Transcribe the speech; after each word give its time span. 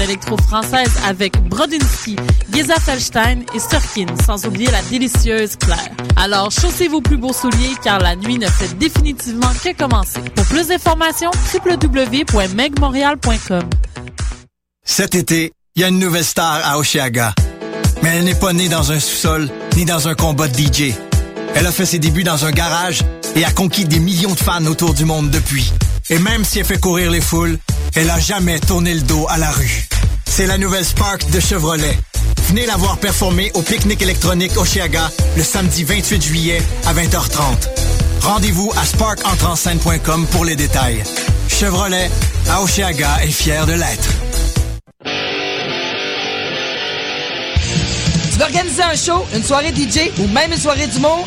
l'électro-française 0.00 0.90
avec 1.06 1.40
Brodinski, 1.48 2.16
Geza 2.52 2.74
Felstein 2.76 3.44
et 3.54 3.58
Sturkin, 3.58 4.06
sans 4.26 4.44
oublier 4.46 4.70
la 4.70 4.82
délicieuse 4.82 5.56
Claire. 5.56 5.90
Alors, 6.16 6.50
chaussez 6.50 6.88
vos 6.88 7.00
plus 7.00 7.16
beaux 7.16 7.32
souliers 7.32 7.74
car 7.82 8.00
la 8.00 8.14
nuit 8.16 8.38
ne 8.38 8.46
fait 8.46 8.76
définitivement 8.78 9.50
que 9.62 9.74
commencer. 9.76 10.20
Pour 10.34 10.44
plus 10.46 10.66
d'informations, 10.68 11.30
www.megmontreal.com. 11.54 13.70
Cet 14.84 15.14
été, 15.14 15.52
il 15.76 15.82
y 15.82 15.84
a 15.84 15.88
une 15.88 15.98
nouvelle 15.98 16.24
star 16.24 16.60
à 16.64 16.78
Oshiaga. 16.78 17.34
Mais 18.02 18.16
elle 18.16 18.24
n'est 18.24 18.34
pas 18.34 18.52
née 18.52 18.68
dans 18.68 18.92
un 18.92 18.98
sous-sol, 18.98 19.48
ni 19.76 19.84
dans 19.84 20.08
un 20.08 20.14
combat 20.14 20.48
de 20.48 20.56
DJ. 20.56 20.94
Elle 21.54 21.66
a 21.66 21.72
fait 21.72 21.86
ses 21.86 21.98
débuts 21.98 22.24
dans 22.24 22.46
un 22.46 22.50
garage 22.50 23.02
et 23.36 23.44
a 23.44 23.50
conquis 23.50 23.84
des 23.84 23.98
millions 23.98 24.32
de 24.32 24.38
fans 24.38 24.64
autour 24.66 24.94
du 24.94 25.04
monde 25.04 25.30
depuis. 25.30 25.70
Et 26.08 26.18
même 26.18 26.44
si 26.44 26.58
elle 26.58 26.64
fait 26.64 26.80
courir 26.80 27.10
les 27.10 27.20
foules, 27.20 27.58
elle 27.94 28.10
a 28.10 28.18
jamais 28.18 28.58
tourné 28.58 28.94
le 28.94 29.02
dos 29.02 29.26
à 29.28 29.38
la 29.38 29.50
rue. 29.50 29.89
C'est 30.30 30.46
la 30.46 30.58
nouvelle 30.58 30.84
Spark 30.84 31.28
de 31.32 31.40
Chevrolet. 31.40 31.98
Venez 32.48 32.64
la 32.64 32.76
voir 32.76 32.98
performer 32.98 33.50
au 33.54 33.62
pique-nique 33.62 34.00
électronique 34.00 34.56
Oshiaga 34.56 35.10
le 35.36 35.42
samedi 35.42 35.82
28 35.82 36.22
juillet 36.22 36.62
à 36.86 36.94
20h30. 36.94 37.42
Rendez-vous 38.22 38.72
à 38.76 38.84
sparkentrenscène.com 38.86 40.26
pour 40.30 40.44
les 40.44 40.54
détails. 40.54 41.02
Chevrolet, 41.48 42.08
à 42.48 42.62
Oshiaga 42.62 43.24
est 43.24 43.30
fier 43.30 43.66
de 43.66 43.72
l'être. 43.72 44.08
Tu 48.32 48.38
veux 48.38 48.44
organiser 48.44 48.82
un 48.84 48.94
show, 48.94 49.26
une 49.34 49.42
soirée 49.42 49.74
DJ 49.74 50.12
ou 50.20 50.28
même 50.28 50.52
une 50.52 50.60
soirée 50.60 50.86
d'humour? 50.86 51.26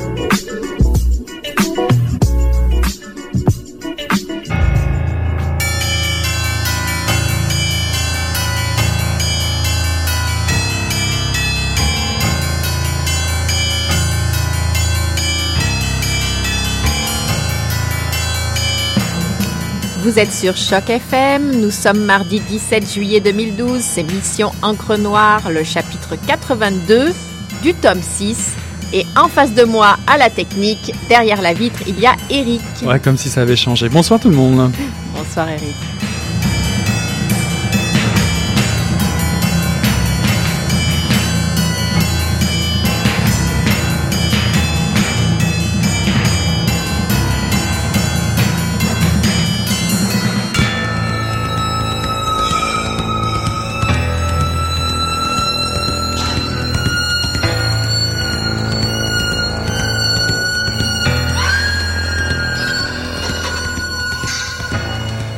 Vous 20.03 20.17
êtes 20.17 20.31
sur 20.31 20.57
Choc 20.57 20.89
FM, 20.89 21.61
nous 21.61 21.69
sommes 21.69 22.03
mardi 22.03 22.39
17 22.39 22.91
juillet 22.91 23.19
2012, 23.19 23.81
c'est 23.81 24.01
Mission 24.01 24.51
Encre 24.63 24.97
Noire, 24.97 25.51
le 25.51 25.63
chapitre 25.63 26.15
82 26.25 27.13
du 27.61 27.75
tome 27.75 28.01
6. 28.01 28.55
Et 28.93 29.05
en 29.15 29.27
face 29.27 29.53
de 29.53 29.63
moi, 29.63 29.97
à 30.07 30.17
la 30.17 30.31
technique, 30.31 30.91
derrière 31.07 31.39
la 31.43 31.53
vitre, 31.53 31.81
il 31.87 31.99
y 31.99 32.07
a 32.07 32.15
Eric. 32.31 32.61
Ouais, 32.83 32.99
comme 32.99 33.15
si 33.15 33.29
ça 33.29 33.43
avait 33.43 33.55
changé. 33.55 33.89
Bonsoir 33.89 34.19
tout 34.19 34.29
le 34.29 34.35
monde. 34.35 34.71
Bonsoir 35.15 35.47
Eric. 35.49 35.75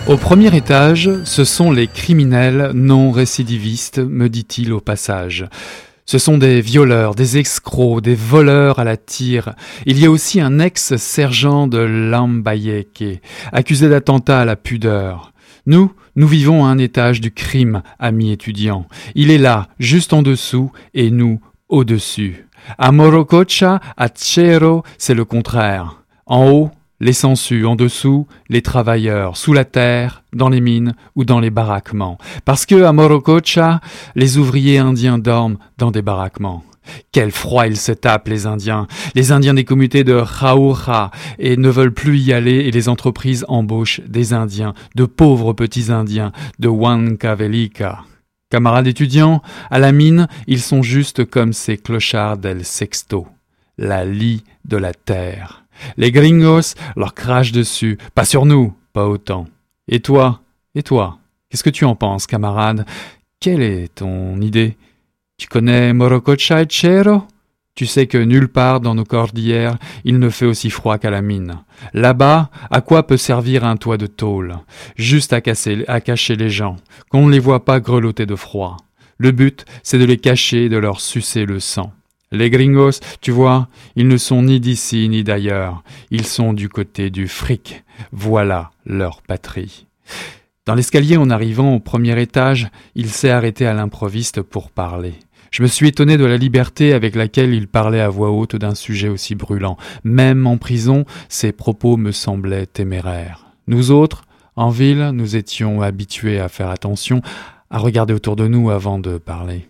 Au 0.05 0.17
premier 0.17 0.53
étage, 0.53 1.09
ce 1.23 1.45
sont 1.45 1.71
les 1.71 1.87
criminels 1.87 2.71
non 2.73 3.11
récidivistes, 3.11 3.99
me 3.99 4.27
dit-il 4.27 4.73
au 4.73 4.81
passage. 4.81 5.47
Ce 6.05 6.17
sont 6.17 6.37
des 6.37 6.59
violeurs, 6.59 7.15
des 7.15 7.37
escrocs, 7.37 8.01
des 8.01 8.13
voleurs 8.13 8.79
à 8.79 8.83
la 8.83 8.97
tire. 8.97 9.53
Il 9.85 9.97
y 9.97 10.05
a 10.05 10.11
aussi 10.11 10.41
un 10.41 10.59
ex-sergent 10.59 11.67
de 11.67 11.77
Lambayeke, 11.77 13.21
accusé 13.53 13.87
d'attentat 13.87 14.41
à 14.41 14.45
la 14.45 14.57
pudeur. 14.57 15.31
Nous, 15.67 15.93
nous 16.17 16.27
vivons 16.27 16.65
à 16.65 16.67
un 16.67 16.79
étage 16.79 17.21
du 17.21 17.31
crime, 17.31 17.81
ami 17.97 18.33
étudiant. 18.33 18.85
Il 19.15 19.31
est 19.31 19.37
là, 19.37 19.69
juste 19.79 20.11
en 20.11 20.21
dessous, 20.21 20.69
et 20.93 21.11
nous, 21.11 21.39
au-dessus. 21.69 22.45
À 22.77 22.91
Morococha, 22.91 23.79
à 23.95 24.09
Tchero, 24.09 24.83
c'est 24.97 25.13
le 25.13 25.23
contraire. 25.23 26.03
En 26.25 26.49
haut, 26.49 26.71
les 27.03 27.13
sangsues, 27.13 27.65
en 27.65 27.75
dessous, 27.75 28.27
les 28.49 28.61
travailleurs, 28.61 29.35
sous 29.35 29.53
la 29.53 29.65
terre, 29.65 30.23
dans 30.31 30.49
les 30.49 30.61
mines 30.61 30.95
ou 31.15 31.25
dans 31.25 31.41
les 31.41 31.49
baraquements. 31.49 32.17
Parce 32.45 32.65
que 32.65 32.83
à 32.83 32.93
Morococha, 32.93 33.81
les 34.15 34.37
ouvriers 34.37 34.79
indiens 34.79 35.17
dorment 35.17 35.57
dans 35.77 35.91
des 35.91 36.01
baraquements. 36.01 36.63
Quel 37.11 37.31
froid 37.31 37.67
ils 37.67 37.77
se 37.77 37.91
tapent, 37.91 38.27
les 38.27 38.45
Indiens. 38.45 38.87
Les 39.15 39.31
Indiens 39.31 39.53
des 39.53 39.63
communautés 39.63 40.03
de 40.03 40.13
Raoura 40.13 41.11
et 41.39 41.55
ne 41.55 41.69
veulent 41.69 41.93
plus 41.93 42.19
y 42.19 42.33
aller 42.33 42.55
et 42.55 42.71
les 42.71 42.89
entreprises 42.89 43.45
embauchent 43.47 44.01
des 44.01 44.33
Indiens, 44.33 44.73
de 44.95 45.05
pauvres 45.05 45.53
petits 45.53 45.91
Indiens, 45.91 46.33
de 46.59 46.67
Huancavelica. 46.67 48.03
Camarades 48.49 48.87
étudiants, 48.87 49.41
à 49.71 49.79
la 49.79 49.91
mine, 49.91 50.27
ils 50.47 50.61
sont 50.61 50.83
juste 50.83 51.25
comme 51.25 51.53
ces 51.53 51.77
clochards 51.77 52.37
del 52.37 52.65
Sexto, 52.65 53.27
la 53.77 54.05
lie 54.05 54.43
de 54.65 54.77
la 54.77 54.93
terre. 54.93 55.62
Les 55.97 56.11
gringos 56.11 56.75
leur 56.95 57.13
crachent 57.13 57.51
dessus, 57.51 57.97
pas 58.15 58.25
sur 58.25 58.45
nous, 58.45 58.73
pas 58.93 59.07
autant. 59.07 59.47
Et 59.87 59.99
toi, 59.99 60.41
et 60.75 60.83
toi, 60.83 61.19
qu'est-ce 61.49 61.63
que 61.63 61.69
tu 61.69 61.85
en 61.85 61.95
penses, 61.95 62.27
camarade? 62.27 62.85
Quelle 63.39 63.61
est 63.61 63.95
ton 63.95 64.39
idée? 64.41 64.77
Tu 65.37 65.47
connais 65.47 65.93
Morococha 65.93 66.61
et 66.61 66.69
Chero 66.69 67.23
Tu 67.75 67.85
sais 67.85 68.07
que 68.07 68.17
nulle 68.17 68.47
part 68.47 68.79
dans 68.79 68.95
nos 68.95 69.03
cordillères 69.03 69.77
il 70.05 70.19
ne 70.19 70.29
fait 70.29 70.45
aussi 70.45 70.69
froid 70.69 70.97
qu'à 70.97 71.09
la 71.09 71.21
mine. 71.21 71.59
Là-bas, 71.93 72.49
à 72.71 72.81
quoi 72.81 73.05
peut 73.05 73.17
servir 73.17 73.65
un 73.65 73.75
toit 73.75 73.97
de 73.97 74.07
tôle? 74.07 74.55
Juste 74.95 75.33
à, 75.33 75.41
casser, 75.41 75.83
à 75.87 75.99
cacher 75.99 76.35
les 76.35 76.49
gens, 76.49 76.77
qu'on 77.09 77.25
ne 77.27 77.31
les 77.31 77.39
voit 77.39 77.65
pas 77.65 77.79
grelotter 77.79 78.25
de 78.25 78.35
froid. 78.35 78.77
Le 79.17 79.31
but, 79.31 79.65
c'est 79.83 79.99
de 79.99 80.05
les 80.05 80.17
cacher 80.17 80.65
et 80.65 80.69
de 80.69 80.77
leur 80.77 81.01
sucer 81.01 81.45
le 81.45 81.59
sang. 81.59 81.91
Les 82.33 82.49
gringos, 82.49 82.99
tu 83.21 83.29
vois, 83.29 83.67
ils 83.95 84.07
ne 84.07 84.17
sont 84.17 84.41
ni 84.41 84.59
d'ici 84.59 85.07
ni 85.07 85.23
d'ailleurs, 85.23 85.83
ils 86.09 86.25
sont 86.25 86.51
du 86.53 86.67
côté 86.67 87.11
du 87.11 87.27
fric. 87.27 87.83
Voilà 88.11 88.71
leur 88.87 89.21
patrie. 89.21 89.85
Dans 90.65 90.73
l'escalier, 90.73 91.15
en 91.15 91.29
arrivant 91.29 91.75
au 91.75 91.79
premier 91.79 92.19
étage, 92.19 92.69
il 92.95 93.09
s'est 93.11 93.29
arrêté 93.29 93.67
à 93.67 93.73
l'improviste 93.73 94.41
pour 94.41 94.71
parler. 94.71 95.13
Je 95.51 95.61
me 95.61 95.67
suis 95.67 95.89
étonné 95.89 96.17
de 96.17 96.25
la 96.25 96.37
liberté 96.37 96.93
avec 96.93 97.15
laquelle 97.15 97.53
il 97.53 97.67
parlait 97.67 98.01
à 98.01 98.09
voix 98.09 98.31
haute 98.31 98.55
d'un 98.55 98.73
sujet 98.73 99.09
aussi 99.09 99.35
brûlant. 99.35 99.77
Même 100.03 100.47
en 100.47 100.57
prison, 100.57 101.05
ses 101.29 101.51
propos 101.51 101.97
me 101.97 102.11
semblaient 102.11 102.65
téméraires. 102.65 103.45
Nous 103.67 103.91
autres, 103.91 104.23
en 104.55 104.69
ville, 104.69 105.11
nous 105.13 105.35
étions 105.35 105.83
habitués 105.83 106.39
à 106.39 106.49
faire 106.49 106.71
attention, 106.71 107.21
à 107.69 107.77
regarder 107.77 108.15
autour 108.15 108.35
de 108.35 108.47
nous 108.47 108.71
avant 108.71 108.97
de 108.97 109.19
parler. 109.19 109.67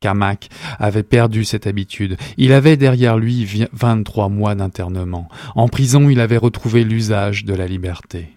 Kamak 0.00 0.48
avait 0.78 1.02
perdu 1.02 1.44
cette 1.44 1.66
habitude. 1.66 2.16
Il 2.38 2.52
avait 2.52 2.78
derrière 2.78 3.18
lui 3.18 3.66
23 3.72 4.30
mois 4.30 4.54
d'internement. 4.54 5.28
En 5.54 5.68
prison, 5.68 6.08
il 6.08 6.20
avait 6.20 6.38
retrouvé 6.38 6.84
l'usage 6.84 7.44
de 7.44 7.54
la 7.54 7.66
liberté. 7.66 8.30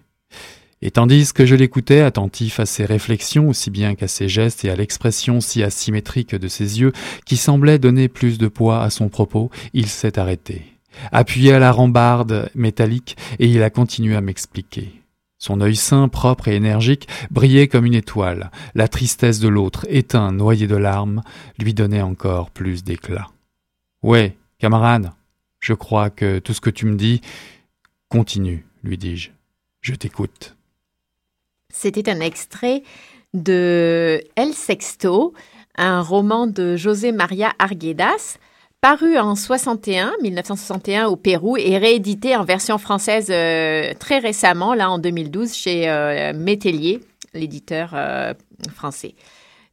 Et 0.82 0.90
tandis 0.90 1.32
que 1.32 1.46
je 1.46 1.54
l'écoutais, 1.54 2.00
attentif 2.00 2.60
à 2.60 2.66
ses 2.66 2.84
réflexions 2.84 3.48
aussi 3.48 3.70
bien 3.70 3.94
qu'à 3.94 4.08
ses 4.08 4.28
gestes 4.28 4.66
et 4.66 4.70
à 4.70 4.76
l'expression 4.76 5.40
si 5.40 5.62
asymétrique 5.62 6.34
de 6.34 6.48
ses 6.48 6.80
yeux, 6.80 6.92
qui 7.24 7.38
semblaient 7.38 7.78
donner 7.78 8.08
plus 8.08 8.36
de 8.36 8.48
poids 8.48 8.82
à 8.82 8.90
son 8.90 9.08
propos, 9.08 9.50
il 9.72 9.86
s'est 9.86 10.18
arrêté, 10.18 10.62
appuyé 11.10 11.54
à 11.54 11.58
la 11.58 11.72
rambarde 11.72 12.50
métallique, 12.54 13.16
et 13.38 13.46
il 13.46 13.62
a 13.62 13.70
continué 13.70 14.14
à 14.14 14.20
m'expliquer. 14.20 15.03
Son 15.46 15.60
œil 15.60 15.76
sain, 15.76 16.08
propre 16.08 16.48
et 16.48 16.54
énergique, 16.54 17.06
brillait 17.30 17.68
comme 17.68 17.84
une 17.84 17.92
étoile. 17.92 18.50
La 18.74 18.88
tristesse 18.88 19.40
de 19.40 19.48
l'autre, 19.48 19.84
éteint, 19.90 20.32
noyé 20.32 20.66
de 20.66 20.74
larmes, 20.74 21.20
lui 21.58 21.74
donnait 21.74 22.00
encore 22.00 22.50
plus 22.50 22.82
d'éclat. 22.82 23.28
Ouais, 24.02 24.38
camarade, 24.58 25.12
je 25.60 25.74
crois 25.74 26.08
que 26.08 26.38
tout 26.38 26.54
ce 26.54 26.62
que 26.62 26.70
tu 26.70 26.86
me 26.86 26.96
dis 26.96 27.20
continue, 28.08 28.64
lui 28.84 28.96
dis-je. 28.96 29.32
Je 29.82 29.94
t'écoute. 29.94 30.56
C'était 31.68 32.08
un 32.08 32.20
extrait 32.20 32.82
de 33.34 34.24
El 34.36 34.54
Sexto, 34.54 35.34
un 35.76 36.00
roman 36.00 36.46
de 36.46 36.74
José 36.76 37.12
Maria 37.12 37.52
Arguedas, 37.58 38.38
paru 38.84 39.16
en 39.16 39.34
61, 39.34 40.12
1961 40.20 41.06
au 41.06 41.16
Pérou 41.16 41.56
et 41.56 41.78
réédité 41.78 42.36
en 42.36 42.44
version 42.44 42.76
française 42.76 43.28
euh, 43.30 43.94
très 43.98 44.18
récemment, 44.18 44.74
là 44.74 44.90
en 44.90 44.98
2012, 44.98 45.54
chez 45.54 45.88
euh, 45.88 46.34
Métellier, 46.34 47.00
l'éditeur 47.32 47.92
euh, 47.94 48.34
français. 48.74 49.14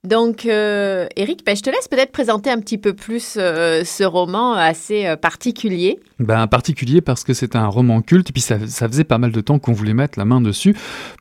Donc, 0.05 0.45
Eric, 0.45 1.45
ben, 1.45 1.57
je 1.57 1.61
te 1.61 1.69
laisse 1.69 1.89
peut-être 1.89 2.13
présenter 2.13 2.49
un 2.49 2.59
petit 2.61 2.77
peu 2.77 2.93
plus 2.93 3.33
ce 3.33 4.03
roman 4.05 4.53
assez 4.53 5.13
particulier. 5.17 5.99
Ben, 6.17 6.47
particulier 6.47 7.01
parce 7.01 7.25
que 7.25 7.33
c'est 7.33 7.57
un 7.57 7.67
roman 7.67 8.01
culte, 8.01 8.29
et 8.29 8.33
puis 8.33 8.41
ça, 8.41 8.65
ça 8.65 8.87
faisait 8.87 9.03
pas 9.03 9.17
mal 9.17 9.33
de 9.33 9.41
temps 9.41 9.59
qu'on 9.59 9.73
voulait 9.73 9.93
mettre 9.93 10.17
la 10.17 10.25
main 10.25 10.39
dessus 10.39 10.73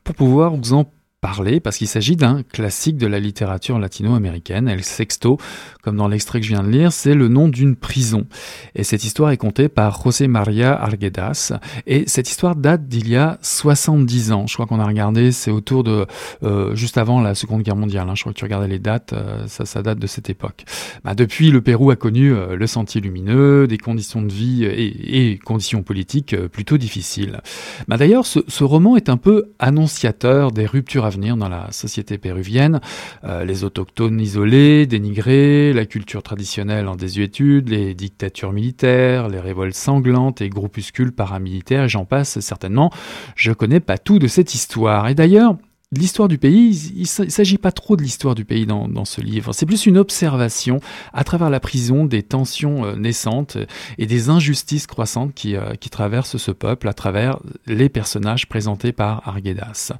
pour 0.05 0.15
pouvoir 0.15 0.55
vous 0.55 0.73
en 0.73 0.85
parler 1.21 1.59
parce 1.59 1.77
qu'il 1.77 1.87
s'agit 1.87 2.15
d'un 2.15 2.41
classique 2.41 2.97
de 2.97 3.05
la 3.05 3.19
littérature 3.19 3.77
latino-américaine. 3.77 4.67
El 4.67 4.83
Sexto, 4.83 5.37
comme 5.83 5.95
dans 5.95 6.07
l'extrait 6.07 6.39
que 6.39 6.45
je 6.45 6.51
viens 6.51 6.63
de 6.63 6.69
lire, 6.69 6.91
c'est 6.91 7.13
le 7.13 7.27
nom 7.27 7.47
d'une 7.47 7.75
prison. 7.75 8.25
Et 8.73 8.83
cette 8.83 9.03
histoire 9.03 9.29
est 9.29 9.37
contée 9.37 9.69
par 9.69 10.01
José 10.03 10.27
María 10.27 10.73
Arguedas. 10.73 11.53
Et 11.85 12.05
cette 12.07 12.27
histoire 12.27 12.55
date 12.55 12.87
d'il 12.87 13.07
y 13.07 13.15
a 13.15 13.37
70 13.43 14.31
ans. 14.31 14.47
Je 14.47 14.55
crois 14.55 14.65
qu'on 14.65 14.79
a 14.79 14.85
regardé, 14.85 15.31
c'est 15.31 15.51
autour 15.51 15.83
de 15.83 16.07
euh, 16.43 16.75
juste 16.75 16.97
avant 16.97 17.21
la 17.21 17.35
Seconde 17.35 17.61
Guerre 17.61 17.75
mondiale. 17.75 18.09
Hein. 18.09 18.15
Je 18.15 18.21
crois 18.21 18.33
que 18.33 18.39
tu 18.39 18.45
regardais 18.45 18.67
les 18.67 18.79
dates, 18.79 19.13
euh, 19.13 19.45
ça, 19.47 19.65
ça 19.65 19.83
date 19.83 19.99
de 19.99 20.07
cette 20.07 20.29
époque. 20.31 20.65
Bah, 21.03 21.13
depuis, 21.13 21.51
le 21.51 21.61
Pérou 21.61 21.91
a 21.91 21.95
connu 21.95 22.33
euh, 22.33 22.55
le 22.55 22.65
sentier 22.65 22.99
lumineux, 22.99 23.67
des 23.67 23.77
conditions 23.77 24.23
de 24.23 24.33
vie 24.33 24.65
et, 24.65 25.31
et 25.31 25.37
conditions 25.37 25.83
politiques 25.83 26.35
plutôt 26.47 26.79
difficiles. 26.79 27.41
Bah, 27.87 27.97
D'ailleurs, 27.97 28.25
ce, 28.25 28.39
ce 28.47 28.63
roman 28.63 28.97
est 28.97 29.07
un 29.07 29.17
peu 29.17 29.51
annonciateur 29.59 30.51
des 30.51 30.65
ruptures 30.65 31.05
dans 31.17 31.49
la 31.49 31.71
société 31.71 32.17
péruvienne, 32.17 32.81
euh, 33.23 33.43
les 33.43 33.63
autochtones 33.63 34.19
isolés, 34.19 34.85
dénigrés, 34.85 35.73
la 35.73 35.85
culture 35.85 36.23
traditionnelle 36.23 36.87
en 36.87 36.95
désuétude, 36.95 37.69
les 37.69 37.93
dictatures 37.93 38.53
militaires, 38.53 39.29
les 39.29 39.39
révoltes 39.39 39.75
sanglantes 39.75 40.41
et 40.41 40.49
groupuscules 40.49 41.11
paramilitaires, 41.11 41.87
j'en 41.87 42.05
passe 42.05 42.39
certainement. 42.39 42.91
Je 43.35 43.51
connais 43.51 43.79
pas 43.79 43.97
tout 43.97 44.19
de 44.19 44.27
cette 44.27 44.53
histoire. 44.53 45.07
Et 45.07 45.15
d'ailleurs, 45.15 45.55
l'histoire 45.91 46.27
du 46.27 46.37
pays, 46.37 46.91
il 46.95 47.01
ne 47.01 47.29
s'agit 47.29 47.57
pas 47.57 47.71
trop 47.71 47.95
de 47.95 48.01
l'histoire 48.01 48.35
du 48.35 48.45
pays 48.45 48.65
dans, 48.65 49.05
ce 49.05 49.21
livre. 49.21 49.53
C'est 49.53 49.65
plus 49.65 49.85
une 49.85 49.97
observation 49.97 50.79
à 51.13 51.23
travers 51.23 51.49
la 51.49 51.59
prison 51.59 52.05
des 52.05 52.23
tensions 52.23 52.85
euh, 52.85 52.95
naissantes 52.95 53.57
et 53.97 54.05
des 54.05 54.29
injustices 54.29 54.87
croissantes 54.87 55.33
qui, 55.33 55.55
euh, 55.55 55.75
qui, 55.75 55.89
traversent 55.89 56.37
ce 56.37 56.51
peuple 56.51 56.87
à 56.87 56.93
travers 56.93 57.39
les 57.65 57.89
personnages 57.89 58.47
présentés 58.47 58.91
par 58.91 59.27
Arguedas. 59.27 59.91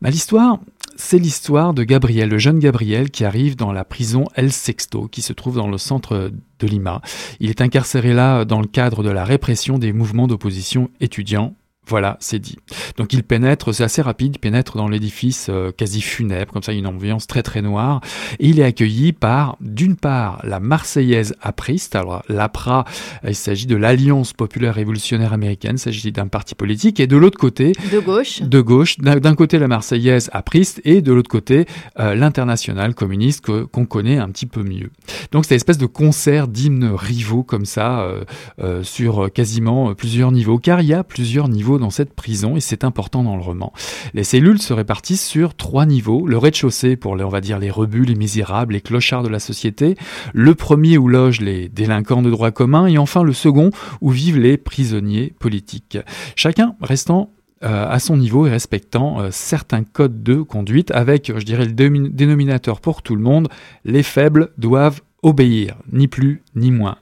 Bah, 0.00 0.10
l'histoire, 0.10 0.58
c'est 0.96 1.18
l'histoire 1.18 1.74
de 1.74 1.84
Gabriel, 1.84 2.30
le 2.30 2.38
jeune 2.38 2.58
Gabriel 2.58 3.10
qui 3.10 3.24
arrive 3.24 3.54
dans 3.54 3.72
la 3.72 3.84
prison 3.84 4.24
El 4.34 4.50
Sexto, 4.50 5.06
qui 5.06 5.22
se 5.22 5.32
trouve 5.32 5.56
dans 5.56 5.68
le 5.68 5.78
centre 5.78 6.32
de 6.58 6.66
Lima. 6.66 7.00
Il 7.38 7.50
est 7.50 7.60
incarcéré 7.60 8.12
là 8.14 8.44
dans 8.44 8.60
le 8.60 8.66
cadre 8.66 9.02
de 9.02 9.10
la 9.10 9.24
répression 9.24 9.78
des 9.78 9.92
mouvements 9.92 10.26
d'opposition 10.26 10.90
étudiants 11.00 11.54
voilà, 11.88 12.16
c'est 12.20 12.38
dit. 12.38 12.56
Donc 12.96 13.12
il 13.12 13.22
pénètre, 13.22 13.74
c'est 13.74 13.84
assez 13.84 14.02
rapide, 14.02 14.34
il 14.36 14.38
pénètre 14.38 14.76
dans 14.76 14.88
l'édifice 14.88 15.46
euh, 15.48 15.72
quasi 15.72 16.00
funèbre, 16.00 16.52
comme 16.52 16.62
ça 16.62 16.72
une 16.72 16.86
ambiance 16.86 17.26
très 17.26 17.42
très 17.42 17.62
noire, 17.62 18.00
et 18.38 18.48
il 18.48 18.60
est 18.60 18.64
accueilli 18.64 19.12
par, 19.12 19.56
d'une 19.60 19.96
part, 19.96 20.40
la 20.44 20.60
Marseillaise 20.60 21.34
apriste, 21.40 21.96
alors 21.96 22.22
l'APRA, 22.28 22.84
il 23.26 23.34
s'agit 23.34 23.66
de 23.66 23.76
l'Alliance 23.76 24.32
populaire 24.32 24.74
révolutionnaire 24.74 25.32
américaine, 25.32 25.76
il 25.76 25.78
s'agit 25.78 26.12
d'un 26.12 26.28
parti 26.28 26.54
politique, 26.54 27.00
et 27.00 27.06
de 27.06 27.16
l'autre 27.16 27.38
côté... 27.38 27.72
De 27.90 28.00
gauche. 28.00 28.42
De 28.42 28.60
gauche, 28.60 28.98
d'un 28.98 29.34
côté 29.34 29.58
la 29.58 29.68
Marseillaise 29.68 30.28
apriste, 30.32 30.80
et 30.84 31.00
de 31.00 31.12
l'autre 31.12 31.30
côté 31.30 31.66
euh, 31.98 32.14
l'international 32.14 32.94
communiste 32.94 33.44
qu'on 33.46 33.86
connaît 33.86 34.18
un 34.18 34.28
petit 34.28 34.46
peu 34.46 34.62
mieux. 34.62 34.90
Donc 35.32 35.44
c'est 35.46 35.54
une 35.54 35.56
espèce 35.56 35.78
de 35.78 35.86
concert 35.86 36.48
d'hymnes 36.48 36.90
rivaux 36.94 37.42
comme 37.42 37.64
ça, 37.64 38.00
euh 38.60 38.82
sur 38.82 39.30
quasiment 39.32 39.94
plusieurs 39.94 40.32
niveaux, 40.32 40.58
car 40.58 40.80
il 40.80 40.88
y 40.88 40.94
a 40.94 41.02
plusieurs 41.02 41.48
niveaux 41.48 41.77
dans 41.78 41.90
cette 41.90 42.14
prison 42.14 42.56
et 42.56 42.60
c'est 42.60 42.84
important 42.84 43.22
dans 43.22 43.36
le 43.36 43.42
roman. 43.42 43.72
Les 44.14 44.24
cellules 44.24 44.60
se 44.60 44.72
répartissent 44.72 45.26
sur 45.26 45.54
trois 45.54 45.86
niveaux. 45.86 46.26
Le 46.26 46.38
rez-de-chaussée 46.38 46.96
pour, 46.96 47.16
les, 47.16 47.24
on 47.24 47.30
les 47.30 47.70
rebuts, 47.70 48.04
les 48.04 48.14
misérables, 48.14 48.74
les 48.74 48.80
clochards 48.80 49.22
de 49.22 49.28
la 49.28 49.40
société. 49.40 49.96
Le 50.34 50.54
premier 50.54 50.98
où 50.98 51.08
logent 51.08 51.40
les 51.40 51.68
délinquants 51.68 52.22
de 52.22 52.30
droit 52.30 52.50
commun 52.50 52.86
et 52.86 52.98
enfin 52.98 53.22
le 53.22 53.32
second 53.32 53.70
où 54.00 54.10
vivent 54.10 54.38
les 54.38 54.56
prisonniers 54.56 55.34
politiques. 55.38 55.98
Chacun 56.36 56.74
restant 56.80 57.30
euh, 57.64 57.88
à 57.88 57.98
son 57.98 58.16
niveau 58.16 58.46
et 58.46 58.50
respectant 58.50 59.20
euh, 59.20 59.28
certains 59.32 59.82
codes 59.82 60.22
de 60.22 60.42
conduite 60.42 60.92
avec, 60.92 61.32
je 61.36 61.44
dirais, 61.44 61.64
le 61.64 61.72
dénominateur 61.72 62.80
pour 62.80 63.02
tout 63.02 63.16
le 63.16 63.22
monde, 63.22 63.48
les 63.84 64.04
faibles 64.04 64.50
doivent 64.58 65.00
obéir, 65.24 65.76
ni 65.92 66.06
plus 66.06 66.42
ni 66.54 66.70
moins. 66.70 66.98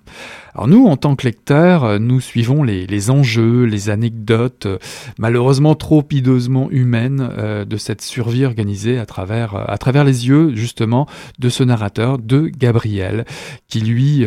Alors 0.56 0.68
nous, 0.68 0.86
en 0.86 0.96
tant 0.96 1.16
que 1.16 1.26
lecteurs, 1.26 1.84
euh, 1.84 1.98
nous 1.98 2.18
suivons 2.18 2.62
les, 2.62 3.10
enjeux, 3.10 3.64
les 3.64 3.90
anecdotes, 3.90 4.64
euh, 4.64 4.78
malheureusement 5.18 5.74
trop 5.74 6.02
hideusement 6.10 6.70
humaines 6.70 7.28
euh, 7.36 7.66
de 7.66 7.76
cette 7.76 8.00
survie 8.00 8.46
organisée 8.46 8.98
à 8.98 9.04
travers, 9.04 9.70
à 9.70 9.76
travers 9.76 10.02
les 10.02 10.28
yeux 10.28 10.54
justement 10.54 11.06
de 11.38 11.50
ce 11.50 11.62
narrateur, 11.62 12.16
de 12.16 12.46
Gabriel, 12.46 13.26
qui 13.68 13.80
lui 13.80 14.26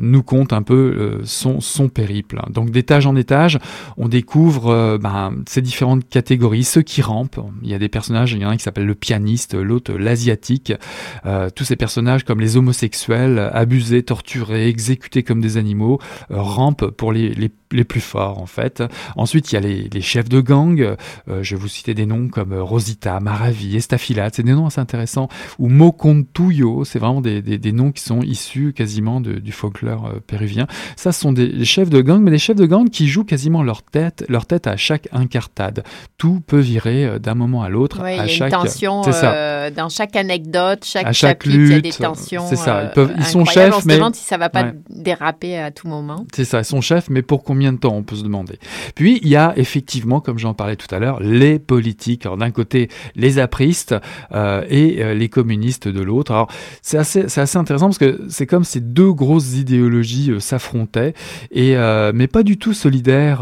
nous 0.00 0.22
conte 0.22 0.52
un 0.52 0.62
peu 0.62 1.20
son, 1.24 1.60
son 1.60 1.88
périple. 1.88 2.40
Donc 2.50 2.70
d'étage 2.70 3.06
en 3.06 3.16
étage, 3.16 3.58
on 3.96 4.08
découvre 4.08 4.98
ben, 4.98 5.34
ces 5.46 5.60
différentes 5.62 6.08
catégories, 6.08 6.64
ceux 6.64 6.82
qui 6.82 7.02
rampent. 7.02 7.40
Il 7.62 7.68
y 7.68 7.74
a 7.74 7.78
des 7.78 7.88
personnages, 7.88 8.32
il 8.32 8.40
y 8.40 8.44
en 8.44 8.50
a 8.50 8.52
un 8.52 8.56
qui 8.56 8.62
s'appelle 8.62 8.86
le 8.86 8.94
pianiste, 8.94 9.54
l'autre 9.54 9.92
l'asiatique. 9.92 10.72
tous 11.54 11.64
ces 11.64 11.76
personnages 11.76 12.24
comme 12.24 12.40
les 12.40 12.56
homosexuels, 12.56 13.50
abusés, 13.52 14.02
torturés, 14.02 14.68
exécutés 14.68 15.22
comme 15.22 15.40
des 15.40 15.56
animaux 15.56 15.65
animaux 15.66 15.98
euh, 16.30 16.40
rampent 16.40 16.86
pour 16.90 17.12
les, 17.12 17.34
les, 17.34 17.50
les, 17.72 17.84
plus 17.84 18.00
forts 18.00 18.40
en 18.40 18.46
fait. 18.46 18.82
Ensuite, 19.16 19.50
il 19.50 19.54
y 19.56 19.58
a 19.58 19.60
les, 19.60 19.88
les 19.92 20.00
chefs 20.00 20.28
de 20.28 20.40
gang. 20.40 20.80
Euh, 20.80 20.96
je 21.42 21.54
vais 21.54 21.60
vous 21.60 21.68
citer 21.68 21.94
des 21.94 22.06
noms 22.06 22.28
comme 22.28 22.54
Rosita, 22.54 23.18
Maravi, 23.20 23.76
Estafilat. 23.76 24.30
C'est 24.32 24.44
des 24.44 24.52
noms 24.52 24.66
assez 24.66 24.80
intéressants. 24.80 25.28
Ou 25.58 25.68
Mocontuyo. 25.68 26.84
C'est 26.84 26.98
vraiment 26.98 27.20
des, 27.20 27.42
des, 27.42 27.58
des, 27.58 27.72
noms 27.72 27.90
qui 27.90 28.02
sont 28.02 28.22
issus 28.22 28.72
quasiment 28.72 29.20
de, 29.20 29.34
du 29.34 29.52
folklore 29.52 30.06
euh, 30.06 30.20
péruvien. 30.24 30.66
Ça, 30.94 31.12
ce 31.12 31.20
sont 31.20 31.32
des 31.32 31.64
chefs 31.64 31.90
de 31.90 32.00
gang, 32.00 32.20
mais 32.20 32.30
des 32.30 32.38
chefs 32.38 32.56
de 32.56 32.66
gang 32.66 32.88
qui 32.88 33.08
jouent 33.08 33.24
quasiment 33.24 33.62
leur 33.62 33.82
tête, 33.82 34.24
leur 34.28 34.46
tête 34.46 34.66
à 34.66 34.76
chaque 34.76 35.08
incartade. 35.12 35.82
Tout 36.16 36.40
peut 36.46 36.60
virer 36.60 37.18
d'un 37.18 37.34
moment 37.34 37.62
à 37.62 37.68
l'autre. 37.68 38.00
Oui, 38.02 38.10
à 38.10 38.16
y 38.16 38.20
a 38.20 38.26
chaque... 38.28 38.52
une 38.52 38.60
tension 38.60 39.02
euh, 39.06 39.70
dans 39.70 39.88
chaque 39.88 40.16
anecdote, 40.16 40.84
chaque, 40.84 41.06
à 41.06 41.12
chaque 41.12 41.42
chapitre, 41.42 41.56
lutte, 41.56 41.70
il 41.70 41.74
y 41.74 41.78
a 41.78 41.80
des 41.80 41.92
tensions. 41.92 42.46
C'est 42.48 42.56
ça. 42.56 42.84
Ils 42.84 42.90
peuvent, 42.90 43.12
ils 43.16 43.24
sont 43.24 43.44
chefs, 43.44 43.74
on 43.74 43.80
se 43.80 43.86
mais 43.86 43.96
demande 43.96 44.14
si 44.14 44.24
ça 44.24 44.38
va 44.38 44.48
pas 44.48 44.72
déraper 44.90 45.55
à 45.58 45.70
tout 45.70 45.88
moment. 45.88 46.26
C'est 46.34 46.44
ça, 46.44 46.60
ils 46.60 46.64
sont 46.64 46.80
chefs, 46.80 47.08
mais 47.10 47.22
pour 47.22 47.44
combien 47.44 47.72
de 47.72 47.78
temps 47.78 47.94
on 47.94 48.02
peut 48.02 48.16
se 48.16 48.22
demander. 48.22 48.58
Puis 48.94 49.20
il 49.22 49.28
y 49.28 49.36
a 49.36 49.52
effectivement, 49.56 50.20
comme 50.20 50.38
j'en 50.38 50.54
parlais 50.54 50.76
tout 50.76 50.92
à 50.94 50.98
l'heure, 50.98 51.20
les 51.20 51.58
politiques. 51.58 52.26
Alors 52.26 52.36
d'un 52.36 52.50
côté, 52.50 52.88
les 53.14 53.38
apristes 53.38 53.94
euh, 54.32 54.64
et 54.68 55.02
euh, 55.02 55.14
les 55.14 55.28
communistes 55.28 55.88
de 55.88 56.00
l'autre. 56.00 56.32
Alors 56.32 56.50
c'est 56.82 56.98
assez, 56.98 57.24
assez 57.38 57.58
intéressant 57.58 57.86
parce 57.86 57.98
que 57.98 58.22
c'est 58.28 58.46
comme 58.46 58.64
ces 58.64 58.80
deux 58.80 59.12
grosses 59.12 59.54
idéologies 59.54 60.30
euh, 60.30 60.40
s'affrontaient 60.40 61.14
et 61.50 61.76
mais 62.14 62.26
pas 62.26 62.42
du 62.42 62.56
tout 62.56 62.72
solidaires, 62.72 63.40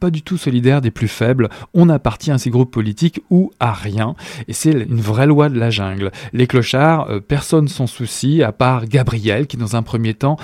pas 0.00 0.10
du 0.10 0.22
tout 0.22 0.36
solidaires 0.36 0.80
des 0.80 0.90
plus 0.90 1.08
faibles. 1.08 1.48
On 1.74 1.88
appartient 1.88 2.30
à 2.30 2.38
ces 2.38 2.50
groupes 2.50 2.72
politiques 2.72 3.20
ou 3.30 3.50
à 3.60 3.72
rien. 3.72 4.14
Et 4.46 4.52
c'est 4.52 4.70
une 4.70 5.00
vraie 5.00 5.26
loi 5.26 5.48
de 5.48 5.58
la 5.58 5.70
jungle. 5.70 6.10
Les 6.32 6.46
clochards, 6.46 7.08
personne 7.26 7.68
s'en 7.68 7.86
soucie 7.86 8.42
à 8.42 8.52
part 8.52 8.86
Gabriel 8.86 9.46
qui 9.46 9.56
dans 9.56 9.76
un 9.76 9.82
premier 9.82 10.14
temps 10.14 10.36